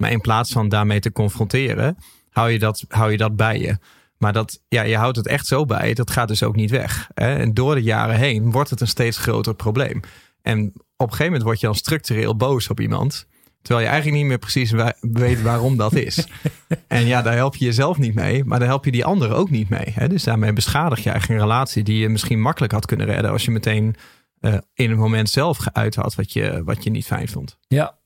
Maar 0.00 0.10
in 0.10 0.20
plaats 0.20 0.52
van 0.52 0.68
daarmee 0.68 1.00
te 1.00 1.12
confronteren, 1.12 1.96
hou 2.30 2.50
je 2.50 2.58
dat, 2.58 2.84
hou 2.88 3.10
je 3.10 3.16
dat 3.16 3.36
bij 3.36 3.58
je. 3.58 3.78
Maar 4.18 4.32
dat, 4.32 4.62
ja, 4.68 4.82
je 4.82 4.96
houdt 4.96 5.16
het 5.16 5.26
echt 5.26 5.46
zo 5.46 5.64
bij, 5.64 5.94
dat 5.94 6.10
gaat 6.10 6.28
dus 6.28 6.42
ook 6.42 6.56
niet 6.56 6.70
weg. 6.70 7.08
Hè? 7.14 7.34
En 7.34 7.54
door 7.54 7.74
de 7.74 7.82
jaren 7.82 8.16
heen 8.16 8.50
wordt 8.50 8.70
het 8.70 8.80
een 8.80 8.86
steeds 8.86 9.18
groter 9.18 9.54
probleem. 9.54 10.00
En 10.42 10.66
op 10.74 11.06
een 11.06 11.10
gegeven 11.10 11.24
moment 11.24 11.42
word 11.42 11.60
je 11.60 11.66
dan 11.66 11.74
structureel 11.74 12.36
boos 12.36 12.68
op 12.68 12.80
iemand. 12.80 13.26
Terwijl 13.62 13.86
je 13.86 13.92
eigenlijk 13.92 14.20
niet 14.20 14.28
meer 14.30 14.38
precies 14.38 14.72
weet 15.00 15.42
waarom 15.42 15.76
dat 15.76 15.94
is. 15.94 16.26
en 16.86 17.06
ja, 17.06 17.22
daar 17.22 17.34
help 17.34 17.56
je 17.56 17.64
jezelf 17.64 17.98
niet 17.98 18.14
mee, 18.14 18.44
maar 18.44 18.58
daar 18.58 18.68
help 18.68 18.84
je 18.84 18.90
die 18.90 19.04
anderen 19.04 19.36
ook 19.36 19.50
niet 19.50 19.68
mee. 19.68 19.92
Hè? 19.92 20.08
Dus 20.08 20.24
daarmee 20.24 20.52
beschadig 20.52 21.02
je 21.02 21.10
eigenlijk 21.10 21.40
een 21.40 21.46
relatie 21.46 21.82
die 21.82 21.98
je 21.98 22.08
misschien 22.08 22.40
makkelijk 22.40 22.72
had 22.72 22.86
kunnen 22.86 23.06
redden 23.06 23.30
als 23.30 23.44
je 23.44 23.50
meteen 23.50 23.96
eh, 24.40 24.54
in 24.74 24.90
het 24.90 24.98
moment 24.98 25.30
zelf 25.30 25.56
geuit 25.56 25.94
had 25.94 26.14
wat 26.14 26.32
je, 26.32 26.62
wat 26.64 26.84
je 26.84 26.90
niet 26.90 27.06
fijn 27.06 27.28
vond. 27.28 27.58
Ja. 27.68 27.98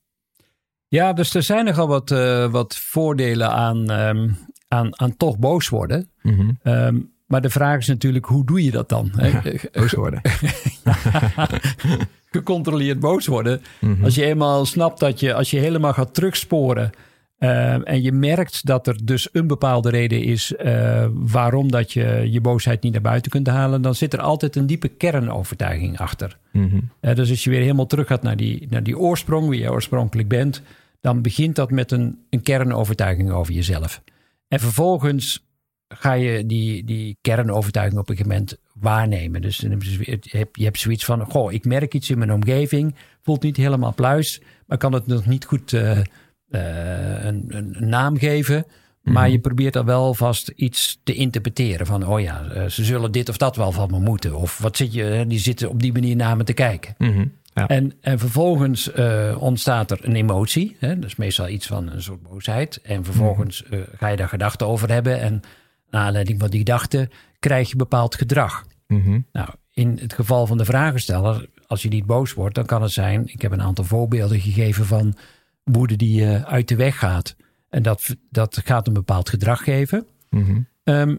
Ja, 0.88 1.12
dus 1.12 1.35
er 1.35 1.43
zijn 1.43 1.64
nogal 1.64 1.88
wat, 1.88 2.11
eh, 2.11 2.50
wat 2.50 2.76
voordelen 2.76 3.50
aan, 3.50 3.91
ehm, 3.91 4.29
aan, 4.69 5.00
aan 5.00 5.17
toch 5.17 5.38
boos 5.38 5.69
worden. 5.69 6.11
Ehm, 6.62 7.00
maar 7.26 7.41
de 7.41 7.50
vraag 7.50 7.79
is 7.79 7.87
natuurlijk, 7.87 8.25
hoe 8.25 8.45
doe 8.47 8.64
je 8.64 8.71
dat 8.71 8.88
dan? 8.88 9.12
Ja, 9.17 9.43
boos 9.73 9.93
worden. 9.93 10.21
Gecontroleerd 12.31 13.00
boos 13.00 13.26
worden. 13.26 13.62
Mhm. 13.81 14.05
Als 14.05 14.14
je 14.14 14.25
eenmaal 14.25 14.67
snapt 14.67 15.00
dat 15.00 15.21
je, 15.21 15.35
als 15.35 15.50
je 15.50 15.59
helemaal 15.59 15.93
gaat 15.93 16.14
terugsporen. 16.14 16.91
Ehm, 17.49 17.83
en 17.83 18.03
je 18.03 18.13
merkt 18.13 18.67
dat 18.67 18.87
er 18.87 19.05
dus 19.05 19.29
een 19.33 19.47
bepaalde 19.47 19.91
reden 19.91 20.23
is 20.23 20.55
eh, 20.57 21.07
waarom 21.13 21.71
dat 21.71 21.93
je 21.93 22.29
je 22.31 22.41
boosheid 22.41 22.83
niet 22.83 22.93
naar 22.93 23.01
buiten 23.01 23.31
kunt 23.31 23.47
halen, 23.47 23.83
dan 23.83 23.95
zit 23.95 24.13
er 24.13 24.21
altijd 24.21 24.57
een 24.57 24.67
diepe 24.67 24.89
kernovertuiging 24.89 25.99
achter. 25.99 26.39
Mhm. 26.53 26.79
Eh, 27.01 27.15
dus 27.15 27.31
als 27.31 27.45
je 27.45 27.51
weer 27.51 27.61
helemaal 27.61 27.87
terug 27.87 28.07
gaat 28.07 28.23
naar 28.23 28.37
die, 28.37 28.67
naar 28.71 28.83
die 28.83 28.99
oorsprong, 28.99 29.49
wie 29.49 29.61
je 29.61 29.71
oorspronkelijk 29.71 30.29
bent, 30.29 30.63
dan 31.01 31.23
begint 31.23 31.57
dat 31.57 31.71
met 31.71 31.91
een, 31.91 32.19
een 32.31 32.43
kernovertuiging 32.43 33.31
over 33.31 33.53
jezelf. 33.55 34.03
En 34.49 34.61
vervolgens 34.61 35.47
ga 35.89 36.13
je 36.13 36.47
die, 36.47 36.85
die 36.85 37.17
kernovertuiging 37.21 38.01
op 38.01 38.09
een 38.09 38.17
gegeven 38.17 38.37
moment 38.39 38.59
waarnemen. 38.75 39.43
Dus 39.43 39.57
je 39.57 39.77
je 40.01 40.19
hebt- 40.39 40.57
je 40.57 40.65
hebt 40.65 40.79
zoiets 40.79 41.05
van, 41.05 41.25
goh, 41.25 41.53
ik 41.53 41.65
merk 41.65 41.95
iets 41.95 42.11
in 42.11 42.19
mijn 42.19 42.33
omgeving, 42.33 42.95
voelt 43.23 43.43
niet 43.43 43.57
helemaal 43.57 43.95
pluis, 43.95 44.41
maar 44.67 44.79
kan 44.79 44.93
het 44.93 45.07
nog 45.07 45.27
niet 45.27 45.45
goed 45.45 45.73
eh, 46.51 47.25
een, 47.25 47.77
naam 47.79 48.19
geven. 48.19 48.67
Maar 49.03 49.31
je 49.31 49.39
probeert 49.39 49.73
dan 49.73 49.87
wel 49.87 50.15
vast 50.15 50.49
iets 50.49 51.01
te 51.03 51.15
interpreteren. 51.15 51.87
Van, 51.87 52.07
oh 52.07 52.21
ja, 52.21 52.45
eh, 52.45 52.67
ze 52.67 52.85
zullen 52.85 53.13
dit 53.13 53.29
of 53.29 53.37
dat 53.37 53.57
wel 53.57 53.73
van 53.73 53.91
me 53.91 53.99
moeten. 53.99 54.37
Of 54.37 54.59
wat 54.59 54.77
zit 54.77 54.93
je, 54.93 55.25
die 55.29 55.39
zitten 55.39 55.69
op 55.69 55.83
die 55.83 55.93
manier 55.93 56.17
naar 56.17 56.37
me 56.37 56.45
te 56.45 56.53
kijken. 56.53 56.95
Mhm. 56.99 57.25
Ja. 57.55 57.67
En, 57.69 57.93
en 58.01 58.19
vervolgens 58.19 58.93
eh, 58.93 59.37
ontstaat 59.39 59.91
er 59.91 59.99
een 60.03 60.15
emotie. 60.15 60.77
Hè? 60.79 60.95
Dat 60.99 61.05
is 61.05 61.17
meestal 61.17 61.49
iets 61.49 61.67
van 61.67 61.91
een 61.91 62.03
soort 62.03 62.23
boosheid. 62.23 62.81
En 62.83 63.05
vervolgens 63.05 63.65
Mhm. 63.71 63.83
ga 63.97 64.09
je 64.09 64.17
daar 64.17 64.29
gedachten 64.29 64.67
over 64.67 64.91
hebben. 64.91 65.21
En 65.21 65.41
naar 65.91 66.03
aanleiding 66.07 66.41
van 66.41 66.51
die 66.51 66.59
gedachten 66.59 67.11
krijg 67.39 67.71
je 67.71 67.77
bepaald 67.77 68.15
gedrag. 68.15 68.65
Mhm. 68.87 69.21
Nou, 69.33 69.49
in 69.73 69.99
het 70.01 70.13
geval 70.13 70.47
van 70.47 70.59
de 70.59 70.65
vragensteller, 70.65 71.49
als 71.67 71.83
je 71.83 71.89
niet 71.89 72.07
boos 72.07 72.33
wordt, 72.35 72.55
dan 72.55 72.67
kan 72.67 72.83
het 72.83 72.93
zijn. 72.93 73.23
Ik 73.27 73.43
heb 73.43 73.53
een 73.53 73.63
aantal 73.63 73.85
voorbeelden 73.85 74.41
gegeven 74.41 74.87
van 74.87 75.17
woede 75.64 75.97
die 75.97 76.25
eh, 76.25 76.42
uit 76.42 76.68
de 76.68 76.76
weg 76.76 76.99
gaat. 76.99 77.37
En 77.68 77.83
dat, 77.83 78.16
dat 78.30 78.61
gaat 78.64 78.87
een 78.87 78.92
bepaald 78.92 79.28
gedrag 79.28 79.64
geven. 79.64 80.06
Mhm. 80.30 80.61
Ehm, 80.85 81.16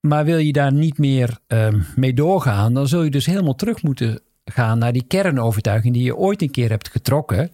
maar 0.00 0.24
wil 0.24 0.38
je 0.38 0.52
daar 0.52 0.72
niet 0.72 0.98
meer 0.98 1.38
ehm, 1.46 1.80
mee 1.96 2.14
doorgaan, 2.14 2.74
dan 2.74 2.88
zul 2.88 3.02
je 3.02 3.10
dus 3.10 3.26
helemaal 3.26 3.54
terug 3.54 3.82
moeten 3.82 4.20
gaan 4.44 4.78
naar 4.78 4.92
die 4.92 5.04
kernovertuiging 5.06 5.94
die 5.94 6.02
je 6.04 6.16
ooit 6.16 6.42
een 6.42 6.50
keer 6.50 6.68
hebt 6.68 6.88
getrokken. 6.90 7.50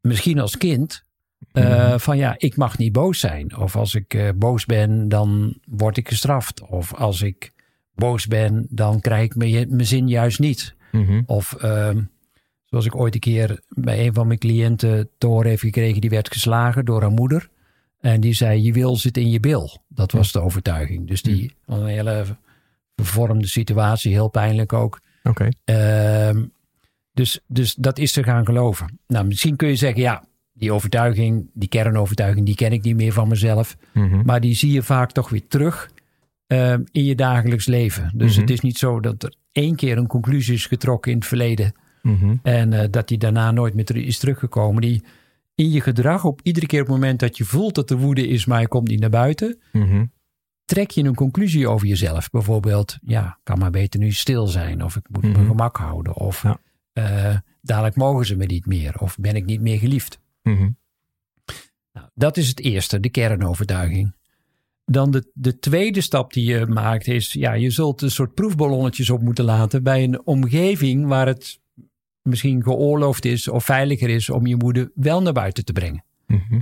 Misschien 0.00 0.38
als 0.40 0.56
kind, 0.56 1.04
Uh, 1.52 1.88
Mhm. 1.88 1.98
Van 1.98 2.16
ja, 2.16 2.34
ik 2.38 2.56
mag 2.56 2.78
niet 2.78 2.92
boos 2.92 3.20
zijn. 3.20 3.56
Of 3.56 3.76
als 3.76 3.94
ik 3.94 4.14
eh, 4.14 4.28
boos 4.36 4.64
ben, 4.66 5.08
dan 5.08 5.54
word 5.64 5.96
ik 5.96 6.08
gestraft. 6.08 6.60
Of 6.62 6.94
als 6.94 7.22
ik 7.22 7.52
boos 7.94 8.26
ben, 8.26 8.66
dan 8.70 9.00
krijg 9.00 9.24
ik 9.24 9.34
mijn 9.34 9.66
mijn 9.70 9.86
zin 9.86 10.08
juist 10.08 10.38
niet. 10.38 10.74
Mhm. 10.92 11.22
Of 11.26 11.52
ehm, 11.54 12.02
zoals 12.66 12.86
ik 12.86 12.96
ooit 12.96 13.14
een 13.14 13.20
keer 13.20 13.60
bij 13.68 14.06
een 14.06 14.14
van 14.14 14.26
mijn 14.26 14.38
cliënten 14.38 15.08
te 15.18 15.26
horen 15.26 15.48
heeft 15.48 15.62
gekregen, 15.62 16.00
die 16.00 16.10
werd 16.10 16.32
geslagen 16.32 16.84
door 16.84 17.00
haar 17.00 17.10
moeder. 17.10 17.48
En 18.00 18.20
die 18.20 18.32
zei, 18.34 18.62
je 18.62 18.72
wil 18.72 18.96
zit 18.96 19.16
in 19.16 19.30
je 19.30 19.40
bil. 19.40 19.82
Dat 19.88 20.12
was 20.12 20.32
de 20.32 20.40
overtuiging. 20.40 21.06
Dus 21.08 21.22
die 21.22 21.54
was 21.64 21.78
een 21.80 21.86
hele 21.86 22.24
vervormde 22.96 23.46
situatie, 23.46 24.12
heel 24.12 24.28
pijnlijk 24.28 24.72
ook. 24.72 25.00
Oké. 25.22 25.48
Ehm, 25.64 26.44
dus, 27.12 27.40
dus 27.46 27.74
dat 27.74 27.98
is 27.98 28.12
ze 28.12 28.22
gaan 28.22 28.44
geloven. 28.44 28.98
Nou, 29.06 29.26
misschien 29.26 29.56
kun 29.56 29.68
je 29.68 29.76
zeggen, 29.76 30.00
ja, 30.00 30.24
die 30.52 30.72
overtuiging, 30.72 31.50
die 31.54 31.68
kernovertuiging, 31.68 32.46
die 32.46 32.54
ken 32.54 32.72
ik 32.72 32.82
niet 32.82 32.96
meer 32.96 33.12
van 33.12 33.28
mezelf. 33.28 33.76
Mhm. 33.92 34.22
Maar 34.24 34.40
die 34.40 34.54
zie 34.54 34.72
je 34.72 34.82
vaak 34.82 35.12
toch 35.12 35.28
weer 35.28 35.46
terug 35.48 35.90
ehm, 36.46 36.82
in 36.92 37.04
je 37.04 37.14
dagelijks 37.14 37.66
leven. 37.66 38.10
Dus 38.14 38.32
Mhm. 38.32 38.40
het 38.40 38.50
is 38.50 38.60
niet 38.60 38.78
zo 38.78 39.00
dat 39.00 39.22
er 39.22 39.34
één 39.52 39.76
keer 39.76 39.96
een 39.98 40.06
conclusie 40.06 40.54
is 40.54 40.66
getrokken 40.66 41.12
in 41.12 41.18
het 41.18 41.26
verleden. 41.26 41.72
Mhm. 42.06 42.34
En 42.42 42.72
eh, 42.72 42.86
dat 42.90 43.08
die 43.08 43.18
daarna 43.18 43.50
nooit 43.50 43.74
meer 43.74 43.84
ter- 43.84 43.96
is 43.96 44.18
teruggekomen. 44.18 44.80
Die 44.82 45.02
in 45.54 45.70
je 45.70 45.80
gedrag, 45.80 46.24
op 46.24 46.40
iedere 46.42 46.66
keer 46.66 46.80
op 46.80 46.86
het 46.86 46.94
moment 46.94 47.18
dat 47.20 47.36
je 47.36 47.44
voelt 47.44 47.74
dat 47.74 47.90
er 47.90 47.96
woede 47.98 48.28
is, 48.28 48.44
maar 48.46 48.60
je 48.60 48.68
komt 48.68 48.88
niet 48.88 49.00
naar 49.00 49.10
buiten, 49.10 49.58
Mhm. 49.72 50.04
trek 50.64 50.90
je 50.90 51.02
een 51.04 51.14
conclusie 51.14 51.68
over 51.68 51.86
jezelf. 51.86 52.30
Bijvoorbeeld, 52.30 52.98
ja, 53.02 53.26
ik 53.26 53.40
kan 53.42 53.58
maar 53.58 53.70
beter 53.70 54.00
nu 54.00 54.12
stil 54.12 54.46
zijn. 54.46 54.84
Of 54.84 54.96
ik 54.96 55.06
moet 55.10 55.22
Mhm. 55.22 55.32
mijn 55.32 55.46
gemak 55.46 55.76
houden. 55.76 56.14
Of 56.14 56.42
Ja. 56.42 56.58
eh, 56.92 57.36
dadelijk 57.60 57.96
mogen 57.96 58.26
ze 58.26 58.36
me 58.36 58.44
niet 58.44 58.66
meer. 58.66 58.94
Of 58.98 59.16
ben 59.20 59.34
ik 59.36 59.44
niet 59.44 59.60
meer 59.60 59.78
geliefd. 59.78 60.20
Mhm. 60.42 60.68
Nou, 61.92 62.08
dat 62.14 62.36
is 62.36 62.48
het 62.48 62.60
eerste, 62.60 63.00
de 63.00 63.08
kernovertuiging. 63.10 64.14
Dan 64.84 65.10
de, 65.10 65.30
de 65.34 65.58
tweede 65.58 66.00
stap 66.00 66.32
die 66.32 66.44
je 66.44 66.66
maakt 66.66 67.06
is, 67.06 67.32
ja, 67.32 67.52
je 67.52 67.70
zult 67.70 68.02
een 68.02 68.10
soort 68.10 68.34
proefballonnetjes 68.34 69.10
op 69.10 69.22
moeten 69.22 69.44
laten 69.44 69.82
bij 69.82 70.04
een 70.04 70.26
omgeving 70.26 71.06
waar 71.06 71.26
het 71.26 71.60
misschien 72.26 72.62
geoorloofd 72.62 73.24
is 73.24 73.48
of 73.48 73.64
veiliger 73.64 74.08
is 74.08 74.30
om 74.30 74.46
je 74.46 74.56
moeder 74.56 74.90
wel 74.94 75.22
naar 75.22 75.32
buiten 75.32 75.64
te 75.64 75.72
brengen. 75.72 76.04
Mhm. 76.26 76.60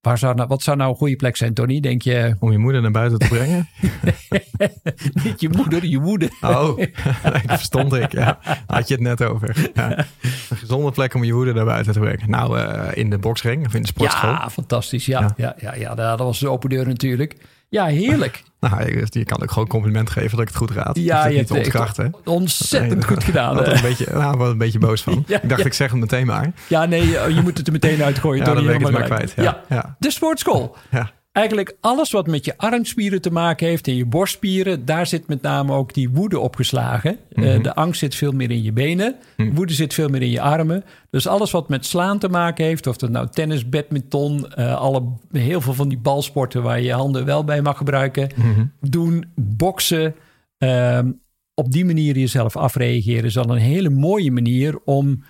Waar 0.00 0.18
zou 0.18 0.34
nou, 0.34 0.48
wat 0.48 0.62
zou 0.62 0.76
nou 0.76 0.90
een 0.90 0.96
goede 0.96 1.16
plek 1.16 1.36
zijn, 1.36 1.54
Tony? 1.54 1.80
Denk 1.80 2.02
je, 2.02 2.36
Om 2.38 2.52
je 2.52 2.58
moeder 2.58 2.82
naar 2.82 2.90
buiten 2.90 3.18
te 3.18 3.28
brengen? 3.28 3.68
niet 5.24 5.40
je 5.40 5.48
moeder, 5.48 5.86
je 5.86 5.98
moeder. 5.98 6.30
Oh, 6.40 6.76
dat 7.22 7.40
verstond 7.46 7.92
ik. 7.92 8.12
Ja. 8.12 8.38
Had 8.66 8.88
je 8.88 8.94
het 8.94 9.02
net 9.02 9.22
over. 9.22 9.70
Ja. 9.74 9.98
Een 10.48 10.56
gezonde 10.56 10.90
plek 10.90 11.14
om 11.14 11.24
je 11.24 11.32
moeder 11.32 11.54
naar 11.54 11.64
buiten 11.64 11.92
te 11.92 11.98
brengen. 12.00 12.30
Nou, 12.30 12.58
eh, 12.58 12.88
in 12.94 13.10
de 13.10 13.18
boksring 13.18 13.66
of 13.66 13.74
in 13.74 13.80
de 13.82 13.86
sportschool. 13.88 14.30
Ja, 14.30 14.50
fantastisch. 14.50 15.06
Ja, 15.06 15.20
Ja. 15.20 15.34
ja. 15.36 15.54
Ja, 15.60 15.74
ja, 15.74 15.94
dat 15.94 16.18
was 16.18 16.38
de 16.38 16.48
open 16.48 16.70
deur 16.70 16.86
natuurlijk. 16.86 17.36
Ja, 17.68 17.86
heerlijk. 17.86 18.42
Nou, 18.60 19.06
je, 19.10 19.24
kan 19.24 19.42
ook 19.42 19.50
gewoon 19.50 19.68
compliment 19.68 20.10
geven 20.10 20.30
dat 20.30 20.40
ik 20.40 20.48
het 20.48 20.56
goed 20.56 20.70
raad. 20.70 20.96
Ja, 20.98 21.26
je 21.26 21.36
hebt 21.36 21.50
ontkrachten. 21.50 22.14
Ontzettend 22.24 23.04
goed 23.04 23.24
gedaan. 23.30 23.58
Ik 23.58 23.66
was 23.66 23.74
een 23.74 23.88
beetje, 23.88 24.06
nou, 24.12 24.36
was 24.36 24.48
een 24.48 24.58
beetje 24.58 24.78
boos 24.78 25.02
van. 25.02 25.24
Ja, 25.26 25.42
ik 25.42 25.48
dacht, 25.48 25.60
ja. 25.60 25.66
ik 25.66 25.72
zeg 25.72 25.90
het 25.90 26.00
meteen 26.00 26.26
maar. 26.26 26.52
Ja, 26.68 26.84
nee, 26.84 27.08
je 27.08 27.40
moet 27.42 27.58
het 27.58 27.66
er 27.66 27.72
meteen 27.72 28.02
uitgooien. 28.02 28.46
Ja, 28.46 28.54
dan 28.54 28.64
ben 28.64 28.74
ik 28.74 28.80
het 28.80 28.92
maar 28.92 29.02
kwijt. 29.02 29.34
Ja. 29.68 29.96
De 29.98 30.10
sportschool. 30.10 30.76
Ja. 30.90 31.10
Eigenlijk 31.36 31.76
alles 31.80 32.10
wat 32.10 32.26
met 32.26 32.44
je 32.44 32.58
armspieren 32.58 33.20
te 33.20 33.30
maken 33.32 33.66
heeft 33.66 33.88
en 33.88 33.96
je 33.96 34.06
borstspieren, 34.06 34.84
daar 34.84 35.06
zit 35.06 35.28
met 35.28 35.42
name 35.42 35.72
ook 35.72 35.94
die 35.94 36.10
woede 36.10 36.38
opgeslagen. 36.38 37.18
Mhm. 37.34 37.62
de 37.62 37.74
angst 37.74 37.98
zit 38.00 38.14
veel 38.14 38.32
meer 38.32 38.50
in 38.50 38.62
je 38.62 38.72
benen, 38.72 39.16
Mhm. 39.36 39.54
woede 39.54 39.72
zit 39.72 39.94
veel 39.94 40.08
meer 40.08 40.22
in 40.22 40.30
je 40.30 40.40
armen. 40.40 40.84
Dus 41.10 41.26
alles 41.26 41.50
wat 41.50 41.68
met 41.68 41.86
slaan 41.86 42.18
te 42.18 42.28
maken 42.28 42.64
heeft, 42.64 42.86
of 42.86 42.96
dat 42.96 43.10
nou 43.10 43.28
tennis, 43.30 43.68
badminton, 43.68 44.48
eh, 44.52 44.74
alle, 44.76 45.02
heel 45.32 45.60
veel 45.60 45.74
van 45.74 45.88
die 45.88 45.98
balsporten 45.98 46.62
waar 46.62 46.78
je 46.80 46.84
je 46.86 46.92
handen 46.92 47.24
wel 47.24 47.44
bij 47.44 47.62
mag 47.62 47.76
gebruiken, 47.76 48.30
Mhm. 48.36 48.64
doen, 48.80 49.24
boksen. 49.34 50.14
ehm, 50.58 51.10
op 51.54 51.72
die 51.72 51.84
manier 51.84 52.18
jezelf 52.18 52.56
afreageren 52.56 53.24
is 53.24 53.38
al 53.38 53.50
een 53.50 53.58
hele 53.62 53.90
mooie 53.90 54.32
manier 54.32 54.78
om 54.84 55.22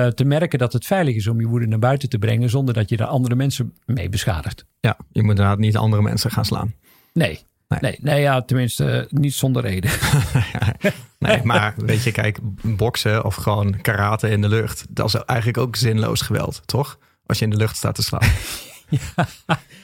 eh, 0.00 0.06
te 0.06 0.24
merken 0.24 0.58
dat 0.58 0.72
het 0.72 0.86
veilig 0.86 1.14
is 1.14 1.26
om 1.26 1.40
je 1.40 1.46
woede 1.46 1.66
naar 1.66 1.78
buiten 1.78 2.08
te 2.08 2.18
brengen 2.18 2.50
zonder 2.50 2.74
dat 2.74 2.88
je 2.88 2.96
daar 2.96 3.06
andere 3.06 3.34
mensen 3.34 3.74
mee 3.84 4.08
beschadigt. 4.08 4.64
ja, 4.80 4.96
je 5.12 5.22
moet 5.22 5.30
inderdaad 5.30 5.58
niet 5.58 5.76
andere 5.76 6.02
mensen 6.02 6.30
gaan 6.30 6.44
slaan. 6.44 6.74
Nee. 7.12 7.40
Nee. 7.68 7.80
Nee, 7.80 7.98
nee, 8.00 8.20
ja, 8.20 8.42
tenminste 8.42 8.90
eh, 8.90 9.18
niet 9.18 9.34
zonder 9.34 9.62
reden. 9.62 9.90
Nee, 11.18 11.40
maar 11.44 11.74
weet 11.76 12.02
je, 12.02 12.12
kijk, 12.12 12.38
boksen 12.62 13.24
of 13.24 13.34
gewoon 13.34 13.80
karate 13.80 14.28
in 14.28 14.40
de 14.40 14.48
lucht, 14.48 14.86
dat 14.90 15.06
is 15.06 15.14
eigenlijk 15.14 15.58
ook 15.58 15.76
zinloos 15.76 16.20
geweld, 16.20 16.62
toch? 16.64 16.98
Als 17.26 17.38
je 17.38 17.44
in 17.44 17.50
de 17.50 17.56
lucht 17.56 17.76
staat 17.76 17.94
te 17.94 18.02
slaan. 18.02 18.28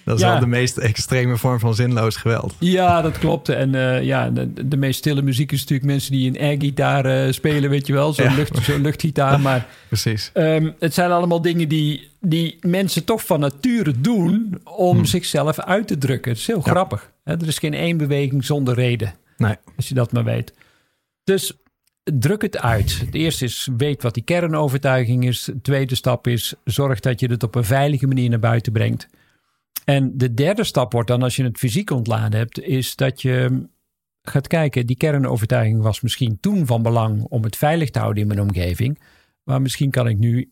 Dat 0.05 0.15
is 0.17 0.21
Ja. 0.21 0.31
wel 0.31 0.41
de 0.41 0.47
meest 0.47 0.77
extreme 0.79 1.37
vorm 1.37 1.59
van 1.59 1.75
zinloos 1.75 2.17
geweld. 2.17 2.55
Ja, 2.59 3.03
dat 3.03 3.19
klopt. 3.19 3.49
En 3.49 3.75
eh, 3.75 4.03
ja, 4.03 4.31
de, 4.31 4.69
de 4.69 4.77
meest 4.77 4.99
stille 4.99 5.23
muziek 5.23 5.53
is 5.53 5.61
natuurlijk 5.61 5.89
mensen 5.89 6.13
die 6.13 6.29
een 6.29 6.41
airgitaar 6.41 7.05
eh 7.05 7.33
spelen, 7.33 7.71
weet 7.71 7.87
je 7.87 7.93
wel. 7.93 8.13
Zo'n 8.13 8.25
Ja. 8.25 8.35
lucht, 8.35 8.65
zo'n 8.65 8.81
luchtgitaar. 8.83 9.41
Maar 9.49 9.67
Precies. 9.89 10.31
ehm, 10.33 10.71
het 10.79 10.95
zijn 10.95 11.11
allemaal 11.11 11.41
dingen 11.43 11.69
die, 11.69 12.09
die 12.21 12.57
mensen 12.61 13.05
toch 13.05 13.27
van 13.27 13.41
nature 13.41 14.01
doen 14.01 14.61
om 14.65 14.95
Hmm. 14.97 15.05
zichzelf 15.05 15.59
uit 15.61 15.87
te 15.87 15.99
drukken. 15.99 16.31
Het 16.31 16.41
is 16.41 16.47
heel 16.47 16.63
Ja. 16.65 16.71
grappig. 16.71 17.11
Hè? 17.25 17.33
Er 17.33 17.47
is 17.47 17.59
geen 17.59 17.75
één 17.75 17.97
beweging 17.97 18.45
zonder 18.45 18.75
reden. 18.75 19.15
Nee. 19.37 19.55
Als 19.77 19.89
je 19.89 19.95
dat 19.95 20.13
maar 20.13 20.25
weet. 20.25 20.53
Dus 21.25 21.53
druk 22.03 22.43
het 22.43 22.59
uit. 22.59 22.99
Het 22.99 23.15
eerste 23.15 23.45
is 23.45 23.69
weet 23.77 24.03
wat 24.03 24.15
die 24.15 24.23
kernovertuiging 24.23 25.27
is. 25.27 25.45
De 25.45 25.61
tweede 25.61 25.95
stap 25.95 26.27
is 26.27 26.55
zorg 26.65 27.01
dat 27.01 27.21
je 27.21 27.27
het 27.27 27.43
op 27.43 27.55
een 27.55 27.65
veilige 27.65 28.07
manier 28.07 28.31
naar 28.31 28.39
buiten 28.39 28.73
brengt. 28.73 29.09
En 29.85 30.19
de 30.19 30.35
derde 30.35 30.65
stap 30.65 30.93
wordt 30.93 31.09
dan 31.09 31.23
als 31.23 31.37
je 31.37 31.45
het 31.45 31.59
fysiek 31.59 31.91
ontladen 31.91 32.39
hebt, 32.39 32.61
is 32.61 32.97
dat 32.97 33.23
je 33.23 33.67
gaat 34.23 34.47
kijken. 34.47 34.87
Die 34.87 34.97
kernovertuiging 34.97 35.83
was 35.83 36.01
misschien 36.01 36.41
toen 36.41 36.67
van 36.67 36.83
belang 36.83 37.23
om 37.23 37.43
het 37.43 37.57
veilig 37.57 37.91
te 37.91 37.99
houden 37.99 38.23
in 38.23 38.29
mijn 38.29 38.41
omgeving. 38.41 39.01
Maar 39.43 39.63
misschien 39.63 39.91
kan 39.91 40.09
ik 40.09 40.19
nu 40.19 40.51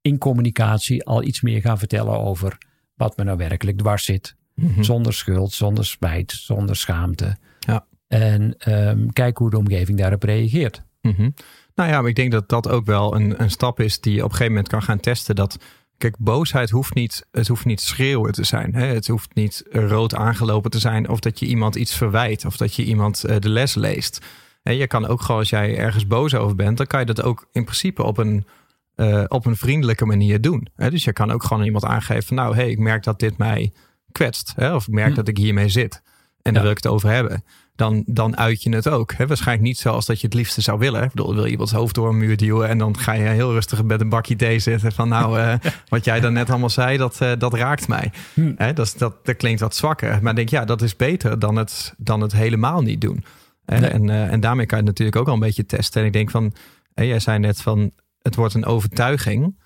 in 0.00 0.18
communicatie 0.18 1.04
al 1.04 1.22
iets 1.22 1.40
meer 1.40 1.60
gaan 1.60 1.78
vertellen 1.78 2.18
over 2.18 2.58
wat 2.94 3.16
me 3.16 3.24
nou 3.24 3.36
werkelijk 3.36 3.78
dwars 3.78 4.04
zit. 4.04 4.36
Mhm. 4.54 4.82
Zonder 4.82 5.14
schuld, 5.14 5.52
zonder 5.52 5.86
spijt, 5.86 6.32
zonder 6.32 6.76
schaamte. 6.76 7.36
Ja. 7.58 7.86
En 8.08 8.54
ehm, 8.58 9.08
kijk 9.08 9.36
hoe 9.38 9.50
de 9.50 9.58
omgeving 9.58 9.98
daarop 9.98 10.22
reageert. 10.22 10.82
Mhm. 11.00 11.30
Nou 11.74 11.90
ja, 11.90 12.00
maar 12.00 12.10
ik 12.10 12.16
denk 12.16 12.32
dat 12.32 12.48
dat 12.48 12.68
ook 12.68 12.86
wel 12.86 13.14
een, 13.14 13.42
een 13.42 13.50
stap 13.50 13.80
is 13.80 14.00
die 14.00 14.12
je 14.12 14.18
op 14.18 14.24
een 14.24 14.30
gegeven 14.30 14.52
moment 14.52 14.68
kan 14.68 14.82
gaan 14.82 15.00
testen. 15.00 15.34
Dat, 15.34 15.58
kijk, 15.98 16.16
boosheid 16.18 16.70
hoeft 16.70 16.94
niet, 16.94 17.26
het 17.30 17.48
hoeft 17.48 17.64
niet 17.64 17.80
schreeuwen 17.80 18.32
te 18.32 18.44
zijn. 18.44 18.74
Hè? 18.74 18.86
Het 18.86 19.06
hoeft 19.06 19.34
niet 19.34 19.64
rood 19.70 20.14
aangelopen 20.14 20.70
te 20.70 20.78
zijn. 20.78 21.08
Of 21.08 21.20
dat 21.20 21.38
je 21.38 21.46
iemand 21.46 21.74
iets 21.74 21.94
verwijt. 21.96 22.44
Of 22.44 22.56
dat 22.56 22.74
je 22.74 22.84
iemand 22.84 23.24
eh, 23.24 23.38
de 23.38 23.48
les 23.48 23.74
leest. 23.74 24.26
Hè, 24.62 24.72
je 24.72 24.86
kan 24.86 25.06
ook 25.06 25.20
gewoon, 25.20 25.40
als 25.40 25.50
jij 25.50 25.76
ergens 25.76 26.06
boos 26.06 26.34
over 26.34 26.56
bent, 26.56 26.76
dan 26.76 26.86
kan 26.86 27.00
je 27.00 27.06
dat 27.06 27.22
ook 27.22 27.48
in 27.52 27.64
principe 27.64 28.02
op 28.02 28.18
een, 28.18 28.46
eh, 28.94 29.24
op 29.28 29.46
een 29.46 29.56
vriendelijke 29.56 30.06
manier 30.06 30.40
doen. 30.40 30.68
Hè? 30.76 30.90
Dus 30.90 31.04
je 31.04 31.12
kan 31.12 31.30
ook 31.30 31.44
gewoon 31.44 31.64
iemand 31.64 31.84
aangeven 31.84 32.22
van, 32.22 32.36
nou, 32.36 32.54
hey, 32.54 32.70
ik 32.70 32.78
merk 32.78 33.04
dat 33.04 33.18
dit 33.18 33.38
mij 33.38 33.72
kwetst. 34.12 34.52
Hè? 34.56 34.74
Of 34.74 34.86
ik 34.86 34.92
merk 34.94 35.08
Hm. 35.08 35.14
dat 35.14 35.28
ik 35.28 35.36
hiermee 35.36 35.68
zit. 35.68 36.02
En 36.42 36.52
daar 36.52 36.62
wil 36.62 36.70
ik 36.70 36.76
het 36.82 36.92
over 36.92 37.08
hebben 37.10 37.44
dan, 37.78 38.02
dan 38.06 38.36
uit 38.36 38.62
je 38.62 38.74
het 38.74 38.88
ook. 38.88 39.12
Hè? 39.12 39.26
Waarschijnlijk 39.26 39.66
niet 39.66 39.78
zoals 39.78 40.06
dat 40.06 40.20
je 40.20 40.26
het 40.26 40.36
liefste 40.36 40.60
zou 40.60 40.78
willen. 40.78 41.02
Ik 41.02 41.10
bedoel, 41.10 41.34
wil 41.34 41.44
je 41.44 41.50
iemands 41.50 41.72
hoofd 41.72 41.94
door 41.94 42.08
een 42.08 42.18
muur 42.18 42.36
duwen... 42.36 42.68
en 42.68 42.78
dan 42.78 42.98
ga 42.98 43.12
je 43.12 43.22
heel 43.22 43.52
rustig 43.52 43.82
met 43.82 44.00
een 44.00 44.08
bakje 44.08 44.36
thee 44.36 44.58
zitten... 44.58 44.92
van 44.92 45.08
nou, 45.08 45.38
eh, 45.38 45.54
wat 45.88 46.04
jij 46.04 46.20
dan 46.20 46.32
net 46.32 46.50
allemaal 46.50 46.70
zei, 46.70 46.96
dat, 46.96 47.20
eh, 47.20 47.32
dat 47.38 47.54
raakt 47.54 47.88
mij. 47.88 48.10
Hm. 48.34 48.52
Hè? 48.56 48.72
Dat, 48.72 48.94
dat, 48.96 49.26
dat 49.26 49.36
klinkt 49.36 49.60
wat 49.60 49.76
zwakker. 49.76 50.18
Maar 50.22 50.30
ik 50.30 50.36
denk, 50.36 50.48
ja, 50.48 50.64
dat 50.64 50.82
is 50.82 50.96
beter 50.96 51.38
dan 51.38 51.56
het, 51.56 51.94
dan 51.98 52.20
het 52.20 52.32
helemaal 52.32 52.82
niet 52.82 53.00
doen. 53.00 53.24
Nee. 53.66 53.80
En, 53.80 54.10
eh, 54.10 54.32
en 54.32 54.40
daarmee 54.40 54.66
kan 54.66 54.78
je 54.78 54.84
het 54.84 54.92
natuurlijk 54.92 55.16
ook 55.16 55.28
al 55.28 55.34
een 55.34 55.46
beetje 55.46 55.66
testen. 55.66 56.00
En 56.00 56.06
ik 56.06 56.12
denk 56.12 56.30
van, 56.30 56.52
jij 56.94 57.20
zei 57.20 57.38
net 57.38 57.62
van... 57.62 57.90
het 58.22 58.34
wordt 58.34 58.54
een 58.54 58.66
overtuiging. 58.66 59.56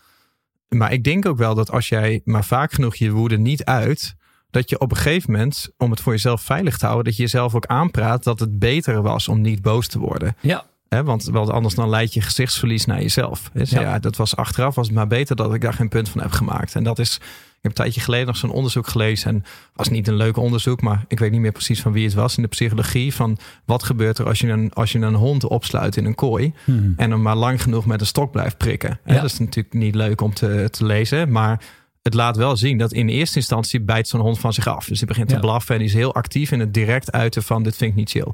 Maar 0.68 0.92
ik 0.92 1.04
denk 1.04 1.26
ook 1.26 1.38
wel 1.38 1.54
dat 1.54 1.70
als 1.70 1.88
jij 1.88 2.20
maar 2.24 2.44
vaak 2.44 2.72
genoeg 2.72 2.94
je 2.94 3.10
woede 3.10 3.38
niet 3.38 3.64
uit 3.64 4.14
dat 4.52 4.70
je 4.70 4.78
op 4.78 4.90
een 4.90 4.96
gegeven 4.96 5.32
moment, 5.32 5.70
om 5.78 5.90
het 5.90 6.00
voor 6.00 6.12
jezelf 6.12 6.42
veilig 6.42 6.78
te 6.78 6.84
houden, 6.84 7.04
dat 7.04 7.16
je 7.16 7.22
jezelf 7.22 7.54
ook 7.54 7.66
aanpraat 7.66 8.24
dat 8.24 8.40
het 8.40 8.58
beter 8.58 9.02
was 9.02 9.28
om 9.28 9.40
niet 9.40 9.62
boos 9.62 9.86
te 9.86 9.98
worden. 9.98 10.36
Ja, 10.40 10.64
Hè, 10.88 11.04
want, 11.04 11.24
want 11.24 11.50
anders 11.50 11.74
dan 11.74 11.88
leid 11.88 12.14
je 12.14 12.20
gezichtsverlies 12.20 12.84
naar 12.84 13.00
jezelf. 13.00 13.50
Dus 13.52 13.70
ja. 13.70 13.80
Ja. 13.80 13.98
dat 13.98 14.16
was 14.16 14.36
achteraf 14.36 14.74
was 14.74 14.86
het 14.86 14.96
maar 14.96 15.06
beter 15.06 15.36
dat 15.36 15.54
ik 15.54 15.60
daar 15.60 15.72
geen 15.72 15.88
punt 15.88 16.08
van 16.08 16.20
heb 16.20 16.30
gemaakt. 16.30 16.74
En 16.74 16.84
dat 16.84 16.98
is, 16.98 17.14
ik 17.14 17.22
heb 17.60 17.70
een 17.70 17.72
tijdje 17.72 18.00
geleden 18.00 18.26
nog 18.26 18.36
zo'n 18.36 18.50
onderzoek 18.50 18.86
gelezen. 18.86 19.30
En 19.30 19.44
was 19.74 19.88
niet 19.88 20.08
een 20.08 20.14
leuk 20.14 20.36
onderzoek, 20.36 20.80
maar 20.80 21.04
ik 21.08 21.18
weet 21.18 21.30
niet 21.30 21.40
meer 21.40 21.52
precies 21.52 21.82
van 21.82 21.92
wie 21.92 22.04
het 22.04 22.14
was 22.14 22.36
in 22.36 22.42
de 22.42 22.48
psychologie. 22.48 23.14
Van 23.14 23.38
wat 23.64 23.82
gebeurt 23.82 24.18
er 24.18 24.26
als 24.26 24.38
je 24.38 24.48
een, 24.48 24.72
als 24.72 24.92
je 24.92 24.98
een 24.98 25.14
hond 25.14 25.44
opsluit 25.44 25.96
in 25.96 26.04
een 26.04 26.14
kooi 26.14 26.52
Hmm. 26.64 26.94
en 26.96 27.10
hem 27.10 27.22
maar 27.22 27.36
lang 27.36 27.62
genoeg 27.62 27.86
met 27.86 28.00
een 28.00 28.06
stok 28.06 28.30
blijft 28.32 28.56
prikken. 28.56 29.00
Hè, 29.04 29.14
Ja. 29.14 29.20
Dat 29.20 29.30
is 29.30 29.38
natuurlijk 29.38 29.74
niet 29.74 29.94
leuk 29.94 30.20
om 30.20 30.34
te, 30.34 30.68
te 30.70 30.84
lezen, 30.84 31.30
maar 31.30 31.60
het 32.02 32.14
laat 32.14 32.36
wel 32.36 32.56
zien 32.56 32.78
dat 32.78 32.92
in 32.92 33.08
eerste 33.08 33.36
instantie 33.36 33.80
bijt 33.80 34.08
zo'n 34.08 34.20
hond 34.20 34.38
van 34.38 34.52
zich 34.52 34.66
af. 34.66 34.86
Dus 34.86 34.98
die 34.98 35.06
begint 35.06 35.28
te 35.28 35.34
Ja. 35.34 35.40
blaffen 35.40 35.74
en 35.74 35.80
die 35.80 35.88
is 35.88 35.94
heel 35.94 36.14
actief 36.14 36.50
in 36.50 36.60
het 36.60 36.74
direct 36.74 37.12
uiten 37.12 37.42
van 37.42 37.62
dit 37.62 37.76
vind 37.76 37.90
ik 37.90 37.96
niet 37.96 38.10
chill. 38.10 38.32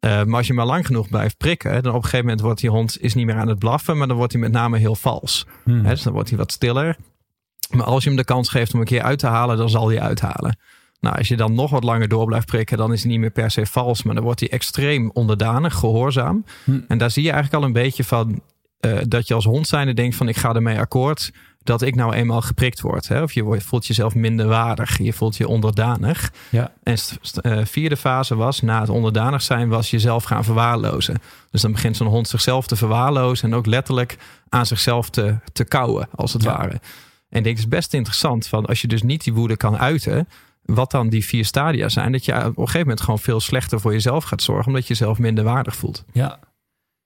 Uh, 0.00 0.22
maar 0.24 0.36
als 0.36 0.46
je 0.46 0.52
maar 0.52 0.66
lang 0.66 0.86
genoeg 0.86 1.08
blijft 1.08 1.36
prikken, 1.36 1.82
dan 1.82 1.92
op 1.92 1.96
een 1.96 2.02
gegeven 2.02 2.24
moment 2.24 2.40
wordt 2.40 2.60
die 2.60 2.70
hond 2.70 3.00
is 3.00 3.14
niet 3.14 3.26
meer 3.26 3.36
aan 3.36 3.48
het 3.48 3.58
blaffen, 3.58 3.96
maar 3.96 4.06
dan 4.06 4.16
wordt 4.16 4.32
hij 4.32 4.40
met 4.40 4.52
name 4.52 4.78
heel 4.78 4.94
vals. 4.94 5.46
Hmm. 5.64 5.84
Hè, 5.84 5.90
dus 5.90 6.02
dan 6.02 6.12
wordt 6.12 6.28
hij 6.28 6.38
wat 6.38 6.52
stiller. 6.52 6.96
Maar 7.70 7.86
als 7.86 8.02
je 8.02 8.08
hem 8.08 8.18
de 8.18 8.24
kans 8.24 8.48
geeft 8.48 8.74
om 8.74 8.80
een 8.80 8.86
keer 8.86 9.02
uit 9.02 9.18
te 9.18 9.26
halen, 9.26 9.56
dan 9.56 9.70
zal 9.70 9.88
hij 9.88 10.00
uithalen. 10.00 10.58
Nou, 11.00 11.16
als 11.16 11.28
je 11.28 11.36
dan 11.36 11.54
nog 11.54 11.70
wat 11.70 11.84
langer 11.84 12.08
door 12.08 12.26
blijft 12.26 12.46
prikken, 12.46 12.76
dan 12.76 12.92
is 12.92 13.02
hij 13.02 13.10
niet 13.10 13.20
meer 13.20 13.30
per 13.30 13.50
se 13.50 13.66
vals, 13.66 14.02
maar 14.02 14.14
dan 14.14 14.24
wordt 14.24 14.40
hij 14.40 14.48
extreem 14.50 15.10
onderdanig, 15.12 15.74
gehoorzaam. 15.74 16.44
Hm. 16.64 16.80
En 16.88 16.98
daar 16.98 17.10
zie 17.10 17.22
je 17.22 17.30
eigenlijk 17.30 17.62
al 17.62 17.68
een 17.68 17.74
beetje 17.74 18.04
van 18.04 18.40
eh, 18.80 18.98
dat 19.08 19.28
je 19.28 19.34
als 19.34 19.44
hond 19.44 19.66
zijnde 19.66 19.94
denkt 19.94 20.16
van 20.16 20.28
ik 20.28 20.36
ga 20.36 20.54
ermee 20.54 20.78
akkoord 20.78 21.32
dat 21.66 21.82
ik 21.82 21.94
nou 21.94 22.14
eenmaal 22.14 22.40
geprikt 22.40 22.80
word. 22.80 23.08
Hè? 23.08 23.22
Of 23.22 23.32
je 23.32 23.60
voelt 23.60 23.86
jezelf 23.86 24.14
minder 24.14 24.46
waardig, 24.46 24.98
je 24.98 25.12
voelt 25.12 25.36
je 25.36 25.48
onderdanig. 25.48 26.32
Ja. 26.50 26.72
En 26.82 26.98
st- 26.98 27.36
eh, 27.36 27.64
vierde 27.64 27.96
fase 27.96 28.36
was, 28.36 28.60
na 28.60 28.80
het 28.80 28.88
onderdanig 28.88 29.42
zijn, 29.42 29.68
was 29.68 29.90
jezelf 29.90 30.24
gaan 30.24 30.44
verwaarlozen. 30.44 31.20
Dus 31.50 31.60
dan 31.62 31.72
begint 31.72 31.96
zo'n 31.96 32.06
hond 32.06 32.28
zichzelf 32.28 32.66
te 32.66 32.76
verwaarlozen 32.76 33.50
en 33.50 33.56
ook 33.56 33.66
letterlijk 33.66 34.16
aan 34.48 34.66
zichzelf 34.66 35.10
te, 35.10 35.36
te 35.52 35.64
kauwen, 35.64 36.08
als 36.14 36.32
het 36.32 36.42
Ja. 36.42 36.56
ware. 36.56 36.80
En 37.28 37.38
ik 37.38 37.44
denk, 37.44 37.56
het 37.56 37.58
is 37.58 37.68
best 37.68 37.94
interessant, 37.94 38.46
van 38.46 38.66
als 38.66 38.80
je 38.80 38.88
dus 38.88 39.02
niet 39.02 39.24
die 39.24 39.32
woede 39.34 39.56
kan 39.56 39.76
uiten, 39.78 40.28
wat 40.62 40.90
dan 40.90 41.08
die 41.08 41.24
vier 41.24 41.44
stadia 41.44 41.88
zijn, 41.88 42.12
dat 42.12 42.24
je 42.24 42.32
op 42.32 42.44
een 42.46 42.54
gegeven 42.56 42.80
moment 42.80 43.00
gewoon 43.00 43.18
veel 43.18 43.40
slechter 43.40 43.80
voor 43.80 43.92
jezelf 43.92 44.24
gaat 44.24 44.42
zorgen, 44.42 44.66
omdat 44.66 44.82
je 44.82 44.88
jezelf 44.88 45.18
minder 45.18 45.44
waardig 45.44 45.76
voelt. 45.76 46.04
Ja, 46.12 46.38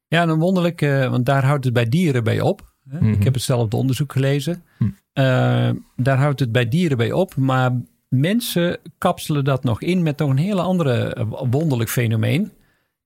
ja 0.07 0.23
en 0.23 0.29
een 0.29 0.39
wonderlijk, 0.39 0.83
eh, 0.83 1.09
want 1.11 1.27
daar 1.27 1.45
houdt 1.45 1.65
het 1.65 1.73
bij 1.75 1.89
dieren 1.89 2.25
bij 2.25 2.41
op. 2.41 2.70
hè. 2.91 3.01
Mhm. 3.01 3.13
Ik 3.13 3.25
heb 3.25 3.35
hetzelfde 3.35 3.77
onderzoek 3.77 4.13
gelezen. 4.13 4.63
Hm. 4.79 4.85
Eh, 5.13 5.71
daar 5.97 6.19
houdt 6.19 6.41
het 6.41 6.53
bij 6.53 6.69
dieren 6.69 6.97
bij 6.97 7.13
op, 7.13 7.37
maar 7.37 7.73
mensen 8.09 8.79
kapselen 8.99 9.45
dat 9.45 9.65
nog 9.65 9.83
in 9.83 10.03
met 10.03 10.19
nog 10.19 10.31
een 10.31 10.37
hele 10.37 10.63
andere 10.63 11.15
eh, 11.15 11.27
wonderlijk 11.51 11.91
fenomeen. 11.91 12.51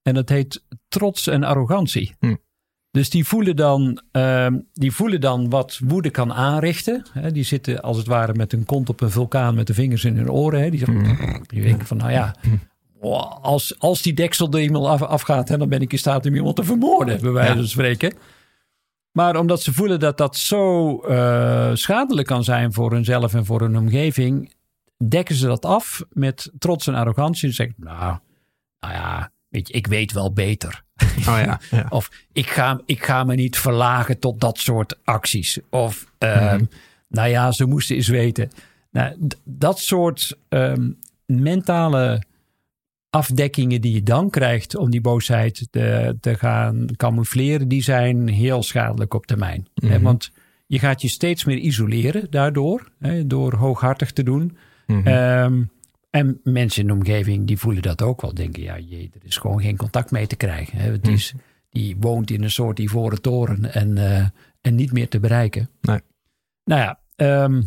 En 0.02 0.14
dat 0.14 0.28
heet 0.28 0.62
trots 0.88 1.26
en 1.26 1.44
arrogantie. 1.44 2.14
Hm. 2.18 2.34
Dus 2.90 3.10
die 3.10 3.26
voelen, 3.26 3.56
dan, 3.56 4.00
ehm, 4.10 4.58
die 4.72 4.92
voelen 4.92 5.20
dan 5.20 5.50
wat 5.50 5.80
woede 5.84 6.10
kan 6.10 6.32
aanrichten. 6.32 7.06
Hè, 7.12 7.32
die 7.32 7.44
zitten 7.44 7.82
als 7.82 7.96
het 7.96 8.06
ware 8.06 8.34
met 8.34 8.52
hun 8.52 8.64
kont 8.64 8.88
op 8.88 9.00
een 9.00 9.10
vulkaan 9.10 9.54
met 9.54 9.66
de 9.66 9.74
vingers 9.74 10.04
in 10.04 10.16
hun 10.16 10.30
oren. 10.30 10.60
Hè. 10.62 10.70
Die, 10.70 10.78
zeggen, 10.78 11.42
die 11.46 11.62
denken 11.62 11.86
van, 11.86 11.96
nou 11.96 12.10
ja, 12.10 12.34
als, 13.42 13.78
als 13.78 14.02
die 14.02 14.14
deksel 14.14 14.52
er 14.52 14.76
af, 14.76 15.02
afgaat, 15.02 15.48
hè, 15.48 15.58
dan 15.58 15.68
ben 15.68 15.80
ik 15.80 15.92
in 15.92 15.98
staat 15.98 16.26
om 16.26 16.34
iemand 16.34 16.56
te 16.56 16.64
vermoorden, 16.64 17.20
bij 17.20 17.30
wijze 17.30 17.54
van 17.54 17.66
spreken. 17.66 18.12
Maar 19.14 19.36
omdat 19.36 19.62
ze 19.62 19.72
voelen 19.72 20.00
dat 20.00 20.18
dat 20.18 20.36
zo 20.36 20.98
eh, 21.00 21.70
schadelijk 21.74 22.26
kan 22.26 22.44
zijn 22.44 22.72
voor 22.72 22.92
hunzelf 22.92 23.34
en 23.34 23.44
voor 23.44 23.60
hun 23.60 23.76
omgeving, 23.76 24.54
dekken 25.08 25.34
ze 25.34 25.46
dat 25.46 25.64
af 25.64 26.02
met 26.12 26.50
trots 26.58 26.86
en 26.86 26.94
arrogantie. 26.94 27.48
En 27.48 27.54
zeggen, 27.54 27.74
nou, 27.78 28.18
nou 28.80 28.94
ja, 28.94 29.30
weet 29.48 29.68
je, 29.68 29.74
ik 29.74 29.86
weet 29.86 30.12
wel 30.12 30.32
beter. 30.32 30.82
Oh 31.18 31.24
ja, 31.44 31.60
ja. 31.70 31.86
Of 31.98 32.10
ik 32.32 32.46
ga, 32.46 32.80
ik 32.84 33.04
ga 33.04 33.24
me 33.24 33.34
niet 33.34 33.58
verlagen 33.58 34.18
tot 34.18 34.40
dat 34.40 34.58
soort 34.58 34.98
acties. 35.04 35.58
Of 35.70 36.06
ehm, 36.18 36.54
Mhm. 36.56 36.64
nou 37.08 37.28
ja, 37.28 37.52
ze 37.52 37.64
moesten 37.66 37.96
eens 37.96 38.08
weten. 38.08 38.50
Nou, 38.90 39.28
dat 39.44 39.78
soort 39.78 40.36
ehm, 40.48 40.90
mentale 41.26 42.22
afdekkingen 43.14 43.80
die 43.80 43.92
je 43.94 44.02
dan 44.02 44.30
krijgt 44.30 44.76
om 44.76 44.90
die 44.90 45.00
boosheid 45.00 45.66
te, 45.70 46.16
te 46.20 46.34
gaan 46.34 46.86
camoufleren, 46.96 47.68
die 47.68 47.82
zijn 47.82 48.28
heel 48.28 48.62
schadelijk 48.62 49.14
op 49.14 49.26
termijn. 49.26 49.66
Hè, 49.74 49.88
Mhm. 49.94 50.02
want 50.02 50.30
je 50.66 50.78
gaat 50.78 51.02
je 51.02 51.08
steeds 51.08 51.44
meer 51.44 51.56
isoleren 51.56 52.26
daardoor, 52.30 52.90
hè, 52.98 53.26
door 53.26 53.54
hooghartig 53.54 54.12
te 54.12 54.22
doen. 54.22 54.56
Mhm. 54.86 55.06
Ehm, 55.06 55.62
en 56.10 56.40
mensen 56.42 56.80
in 56.80 56.86
de 56.86 56.92
omgeving 56.92 57.46
die 57.46 57.58
voelen 57.58 57.82
dat 57.82 58.02
ook 58.02 58.20
wel. 58.20 58.34
Denken, 58.34 58.62
ja, 58.62 58.78
jee, 58.78 59.10
er 59.14 59.26
is 59.26 59.36
gewoon 59.36 59.60
geen 59.60 59.76
contact 59.76 60.10
mee 60.10 60.26
te 60.26 60.36
krijgen. 60.36 60.78
Hè. 60.78 60.90
Het 60.90 61.06
Hm. 61.06 61.12
is, 61.12 61.34
die 61.70 61.96
woont 62.00 62.30
in 62.30 62.42
een 62.42 62.50
soort 62.50 62.78
ivoren 62.78 63.20
toren 63.20 63.72
en, 63.74 63.98
eh, 63.98 64.26
en 64.60 64.74
niet 64.74 64.92
meer 64.92 65.08
te 65.08 65.20
bereiken. 65.20 65.70
Nee. 65.80 66.00
Nou 66.64 66.80
ja, 66.80 66.98
ehm, 67.16 67.62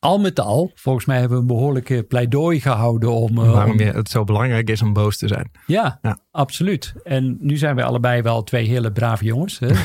al 0.00 0.18
met 0.18 0.40
al, 0.40 0.70
volgens 0.74 1.04
mij 1.04 1.18
hebben 1.18 1.36
we 1.36 1.42
een 1.42 1.48
behoorlijke 1.56 2.02
pleidooi 2.02 2.60
gehouden 2.60 3.10
om... 3.12 3.38
eh, 3.38 3.52
Waarom 3.52 3.70
om- 3.72 3.78
je- 3.78 3.84
het 3.92 4.08
zo 4.10 4.24
belangrijk 4.24 4.70
is 4.70 4.82
om 4.82 4.92
boos 4.92 5.16
te 5.18 5.28
zijn. 5.28 5.50
ja, 5.66 5.98
Ja. 6.02 6.18
absoluut. 6.30 6.94
En 7.04 7.36
nu 7.40 7.56
zijn 7.56 7.74
wij 7.74 7.84
allebei 7.84 8.22
wel 8.22 8.44
twee 8.44 8.66
hele 8.68 8.92
brave 8.92 9.24
jongens. 9.24 9.58
Hè? 9.58 9.68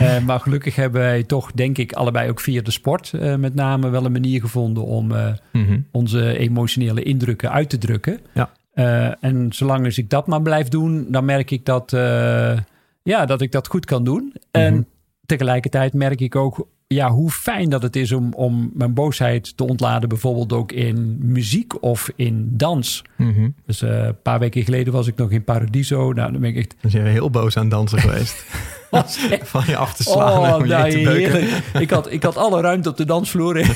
Eh, 0.00 0.16
eh, 0.16 0.24
maar 0.24 0.40
gelukkig 0.40 0.76
hebben 0.76 1.00
wij 1.00 1.22
toch, 1.22 1.52
denk 1.52 1.78
ik, 1.78 1.92
allebei 1.92 2.30
ook 2.30 2.40
via 2.40 2.62
de 2.62 2.70
sport 2.70 3.12
met 3.38 3.54
name 3.54 3.88
wel 3.90 4.04
een 4.04 4.12
manier 4.12 4.40
gevonden 4.40 4.84
om 4.84 5.06
Mhm. 5.52 5.80
onze 5.92 6.38
emotionele 6.38 7.02
indrukken 7.02 7.50
uit 7.52 7.70
te 7.70 7.78
drukken. 7.78 8.20
Ja. 8.34 8.50
En 9.20 9.46
zolang 9.52 9.84
als 9.84 9.98
ik 9.98 10.10
dat 10.10 10.26
maar 10.26 10.42
blijf 10.42 10.68
doen, 10.68 11.06
dan 11.10 11.24
merk 11.24 11.50
ik 11.50 11.64
dat, 11.64 11.90
ja, 13.02 13.24
dat 13.26 13.40
ik 13.40 13.52
dat 13.52 13.66
goed 13.68 13.84
kan 13.84 14.04
doen. 14.04 14.34
En 14.50 14.74
Mhm. 14.74 14.82
tegelijkertijd 15.26 15.92
merk 15.92 16.20
ik 16.20 16.36
ook 16.36 16.66
ja, 16.94 17.10
hoe 17.10 17.30
fijn 17.30 17.68
dat 17.68 17.82
het 17.82 17.96
is 17.96 18.12
om, 18.12 18.32
om 18.32 18.70
mijn 18.74 18.94
boosheid 18.94 19.56
te 19.56 19.64
ontladen, 19.64 20.08
bijvoorbeeld 20.08 20.52
ook 20.52 20.72
in 20.72 21.18
muziek 21.20 21.82
of 21.82 22.10
in 22.16 22.48
dans. 22.52 23.02
Mhm. 23.16 23.48
Dus 23.66 23.82
eh, 23.82 24.04
een 24.04 24.22
paar 24.22 24.38
weken 24.38 24.64
geleden 24.64 24.92
was 24.92 25.06
ik 25.06 25.16
nog 25.16 25.30
in 25.30 25.44
Paradiso. 25.44 26.12
Nou, 26.12 26.32
dan 26.32 26.40
ben 26.40 26.50
ik 26.50 26.56
echt... 26.56 26.74
Dus 26.80 26.92
je 26.92 26.98
bent 26.98 27.12
heel 27.12 27.30
boos 27.30 27.56
aan 27.56 27.68
dansen 27.68 27.98
geweest. 28.08 28.44
was 28.90 29.28
echt 29.30 29.48
Van 29.48 29.62
je 29.66 29.76
af 29.76 29.94
te 29.94 30.02
slaan 30.02 30.44
en 30.44 30.50
Oh, 30.50 30.56
om 30.56 30.66
je 30.66 30.90
te 30.90 31.02
beuken. 31.02 31.80
Ik 31.80 31.90
had, 31.90 32.12
ik 32.12 32.22
had 32.22 32.36
alle 32.36 32.60
ruimte 32.60 32.88
op 32.88 32.96
de 32.96 33.04
dansvloer. 33.04 33.66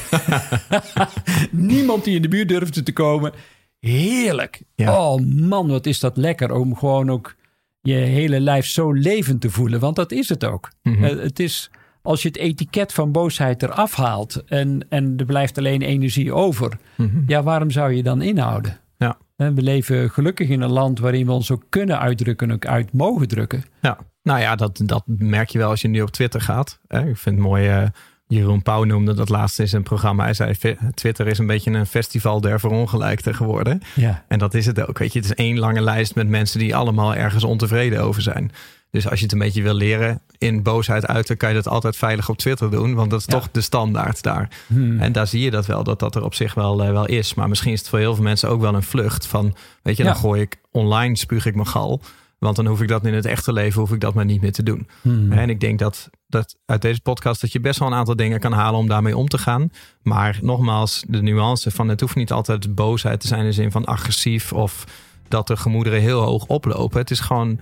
Niemand 1.50 2.05
die 2.05 2.16
in 2.16 2.22
de 2.22 2.29
buurt 2.29 2.48
durfde 2.48 2.83
te 2.83 2.92
komen. 2.92 3.33
Heerlijk. 3.81 4.62
Ja. 4.74 4.98
Oh 4.98 5.20
man, 5.27 5.68
wat 5.68 5.87
is 5.87 6.00
dat 6.00 6.16
lekker 6.16 6.53
om 6.53 6.77
gewoon 6.77 7.11
ook 7.11 7.35
je 7.81 7.94
hele 7.94 8.40
lijf 8.40 8.66
zo 8.66 8.92
levend 8.92 9.40
te 9.40 9.50
voelen. 9.50 9.81
Want 9.81 9.96
dat 9.96 10.12
is 10.12 10.29
het 10.29 10.44
ook. 10.44 10.70
Mhm. 10.83 11.05
Eh, 11.05 11.16
het 11.16 11.38
is 11.38 11.70
als 12.05 12.23
je 12.23 12.29
het 12.29 12.37
etiket 12.37 12.93
van 12.93 13.12
boosheid 13.12 13.62
eraf 13.62 13.95
haalt 13.95 14.45
en, 14.47 14.87
en 14.88 15.14
er 15.17 15.25
blijft 15.25 15.59
alleen 15.59 15.83
energie 15.83 16.33
over. 16.33 16.79
Mhm. 16.95 17.23
Ja, 17.27 17.43
waarom 17.43 17.71
zou 17.71 17.93
je 17.93 18.03
dan 18.03 18.23
inhouden? 18.23 18.79
Ja. 18.97 19.17
We 19.37 19.62
leven 19.62 20.11
gelukkig 20.11 20.49
in 20.49 20.61
een 20.61 20.71
land 20.73 20.99
waarin 20.99 21.27
we 21.27 21.33
ons 21.33 21.51
ook 21.51 21.62
kunnen 21.69 21.99
uitdrukken 21.99 22.49
en 22.49 22.55
ook 22.55 22.67
uit 22.67 22.93
mogen 22.93 23.29
drukken. 23.29 23.64
Ja, 23.81 23.99
nou 24.23 24.40
ja, 24.40 24.57
dat, 24.57 24.81
dat 24.85 25.03
merk 25.07 25.49
je 25.49 25.59
wel 25.59 25.71
als 25.71 25.81
je 25.81 25.88
nu 25.88 26.03
op 26.03 26.11
Twitter 26.11 26.40
gaat. 26.40 26.79
Ik 26.88 26.99
vind 26.99 27.25
het 27.25 27.37
mooi, 27.37 27.69
eh, 27.69 27.83
Jeroen 28.27 28.62
Pauw 28.62 28.85
noemde 28.85 29.14
dat 29.14 29.29
laatst 29.29 29.59
in 29.61 29.69
zijn 29.69 29.83
programma. 29.83 30.25
Hij 30.25 30.35
zei, 30.35 30.55
"Fe- 30.55 30.77
Twitter 30.95 31.27
is 31.27 31.38
een 31.38 31.47
beetje 31.47 31.71
een 31.71 31.87
festival 31.87 32.40
der 32.40 32.61
verongelijkten 32.61 33.35
geworden. 33.35 33.81
Ja. 33.95 34.25
En 34.29 34.38
dat 34.38 34.55
is 34.55 34.67
het 34.67 34.88
ook. 34.88 34.99
Weet 34.99 35.12
je, 35.12 35.19
het 35.19 35.29
is 35.29 35.35
één 35.35 35.59
lange 35.59 35.81
lijst 35.81 36.14
met 36.14 36.29
mensen 36.29 36.59
die 36.59 36.77
allemaal 36.77 37.14
ergens 37.14 37.45
ontevreden 37.45 38.03
over 38.03 38.23
zijn. 38.23 38.51
Dus 38.94 39.09
als 39.09 39.18
je 39.18 39.24
het 39.24 39.33
een 39.33 39.38
beetje 39.38 39.62
wil 39.62 39.74
leren 39.74 40.20
in 40.38 40.62
boosheid 40.62 41.07
uiten, 41.07 41.37
kan 41.37 41.48
je 41.48 41.54
dat 41.54 41.68
altijd 41.68 41.96
veilig 41.96 42.28
op 42.28 42.37
Twitter 42.38 42.70
doen. 42.70 42.94
Want 42.94 43.11
dat 43.11 43.20
is 43.20 43.26
Ja. 43.26 43.33
toch 43.33 43.50
de 43.50 43.61
standaard 43.61 44.22
daar. 44.22 44.48
Hmm. 44.66 45.00
En 45.00 45.12
daar 45.12 45.26
zie 45.26 45.40
je 45.40 45.50
dat 45.50 45.66
wel, 45.66 45.85
dat 45.85 45.98
dat 45.98 46.14
er 46.14 46.24
op 46.24 46.35
zich 46.35 46.54
wel, 46.54 46.83
eh, 46.85 46.90
wel 46.90 47.07
is. 47.07 47.35
Maar 47.35 47.48
misschien 47.48 47.72
is 47.72 47.78
het 47.78 47.88
voor 47.88 47.98
heel 47.98 48.14
veel 48.14 48.24
mensen 48.24 48.48
ook 48.48 48.61
wel 48.61 48.74
een 48.74 48.83
vlucht 48.83 49.26
van, 49.26 49.54
weet 49.83 49.96
je, 49.96 50.04
dan 50.04 50.16
gooi 50.16 50.40
ik 50.40 50.57
online, 50.70 51.16
spuug 51.16 51.46
ik 51.46 51.54
mijn 51.54 51.66
gal. 51.66 52.00
Want 52.38 52.57
dan 52.57 52.66
hoef 52.66 52.80
ik 52.83 52.88
dat 52.88 53.07
in 53.07 53.14
het 53.14 53.24
echte 53.24 53.52
leven, 53.52 53.80
hoef 53.80 53.92
ik 53.92 54.00
dat 54.00 54.14
maar 54.14 54.24
niet 54.24 54.40
meer 54.40 54.52
te 54.52 54.62
doen. 54.62 54.88
Hmm. 55.02 55.33
En 55.33 55.50
ik 55.50 55.61
denk 55.61 55.78
dat, 55.78 56.11
dat 56.26 56.57
uit 56.66 56.83
deze 56.83 57.00
podcast 57.00 57.40
dat 57.40 57.52
je 57.52 57.61
best 57.61 57.78
wel 57.78 57.88
een 57.88 57.94
aantal 57.94 58.16
dingen 58.16 58.40
kan 58.40 58.52
halen 58.52 58.80
om 58.80 58.88
daarmee 58.88 59.16
om 59.16 59.28
te 59.28 59.38
gaan. 59.38 59.70
Maar 60.02 60.38
nogmaals, 60.42 61.04
de 61.09 61.22
nuance 61.22 61.70
van 61.70 61.88
het 61.88 62.00
hoeft 62.00 62.14
niet 62.16 62.33
altijd 62.33 62.74
boosheid 62.74 63.20
te 63.20 63.26
zijn 63.26 63.40
in 63.40 63.46
de 63.46 63.52
zin 63.52 63.70
van 63.70 63.85
agressief 63.85 64.52
of 64.52 64.85
dat 65.28 65.46
de 65.46 65.57
gemoederen 65.57 66.00
heel 66.00 66.20
hoog 66.20 66.46
oplopen. 66.46 66.98
Het 66.98 67.11
is 67.11 67.20
gewoon 67.20 67.61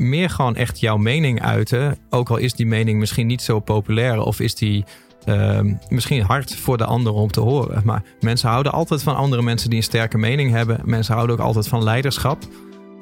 meer 0.00 0.30
gewoon 0.30 0.56
echt 0.56 0.80
jouw 0.80 0.96
mening 0.96 1.42
uiten. 1.42 1.98
Ook 2.10 2.30
al 2.30 2.36
is 2.36 2.52
die 2.52 2.66
mening 2.66 2.98
misschien 2.98 3.26
niet 3.26 3.42
zo 3.42 3.60
populair 3.60 4.20
of 4.20 4.40
is 4.40 4.54
die 4.54 4.84
ehm, 5.24 5.74
misschien 5.88 6.22
hard 6.22 6.56
voor 6.56 6.78
de 6.78 6.84
ander 6.84 7.12
om 7.12 7.30
te 7.30 7.40
horen. 7.40 7.82
Maar 7.84 8.02
mensen 8.20 8.48
houden 8.48 8.72
altijd 8.72 9.02
van 9.02 9.16
andere 9.16 9.42
mensen 9.42 9.68
die 9.68 9.78
een 9.78 9.84
sterke 9.84 10.18
mening 10.18 10.50
hebben. 10.50 10.80
Mensen 10.84 11.14
houden 11.14 11.36
ook 11.38 11.42
altijd 11.42 11.68
van 11.68 11.82
leiderschap. 11.82 12.42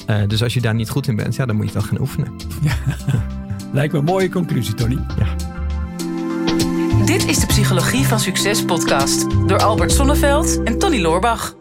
Eh, 0.06 0.16
dus 0.26 0.42
als 0.42 0.54
je 0.54 0.60
daar 0.60 0.74
niet 0.74 0.90
goed 0.90 1.08
in 1.08 1.16
bent, 1.16 1.34
ja, 1.34 1.46
dan 1.46 1.56
moet 1.56 1.66
je 1.66 1.72
dat 1.72 1.84
gaan 1.84 2.00
oefenen. 2.00 2.32
Lijkt 3.72 3.92
me 3.92 3.98
een 3.98 4.04
mooie 4.04 4.28
conclusie, 4.28 4.74
Tony. 4.74 4.98
Dit 7.04 7.26
is 7.26 7.38
de 7.38 7.46
Psychologie 7.46 8.06
van 8.06 8.20
Succes 8.20 8.64
podcast 8.64 9.26
door 9.46 9.58
Albert 9.58 9.92
Sonneveld 9.92 10.62
en 10.62 10.78
Tony 10.78 11.00
Loorbach. 11.00 11.54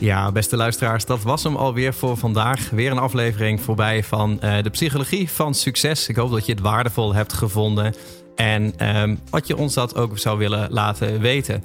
Ja, 0.00 0.32
beste 0.32 0.56
luisteraars, 0.56 1.04
dat 1.04 1.22
was 1.22 1.42
hem 1.42 1.56
alweer 1.56 1.94
voor 1.94 2.16
vandaag. 2.16 2.70
Weer 2.70 2.90
een 2.90 2.98
aflevering 2.98 3.60
voorbij 3.60 4.04
van 4.04 4.40
eh, 4.40 4.62
de 4.62 4.70
psychologie 4.70 5.30
van 5.30 5.54
succes. 5.54 6.08
Ik 6.08 6.16
hoop 6.16 6.30
dat 6.30 6.46
je 6.46 6.52
het 6.52 6.60
waardevol 6.60 7.14
hebt 7.14 7.32
gevonden 7.32 7.94
en 8.36 8.72
ehm, 8.76 9.16
wat 9.30 9.46
je 9.46 9.56
ons 9.56 9.74
dat 9.74 9.96
ook 9.96 10.18
zou 10.18 10.38
willen 10.38 10.72
laten 10.72 11.20
weten. 11.20 11.64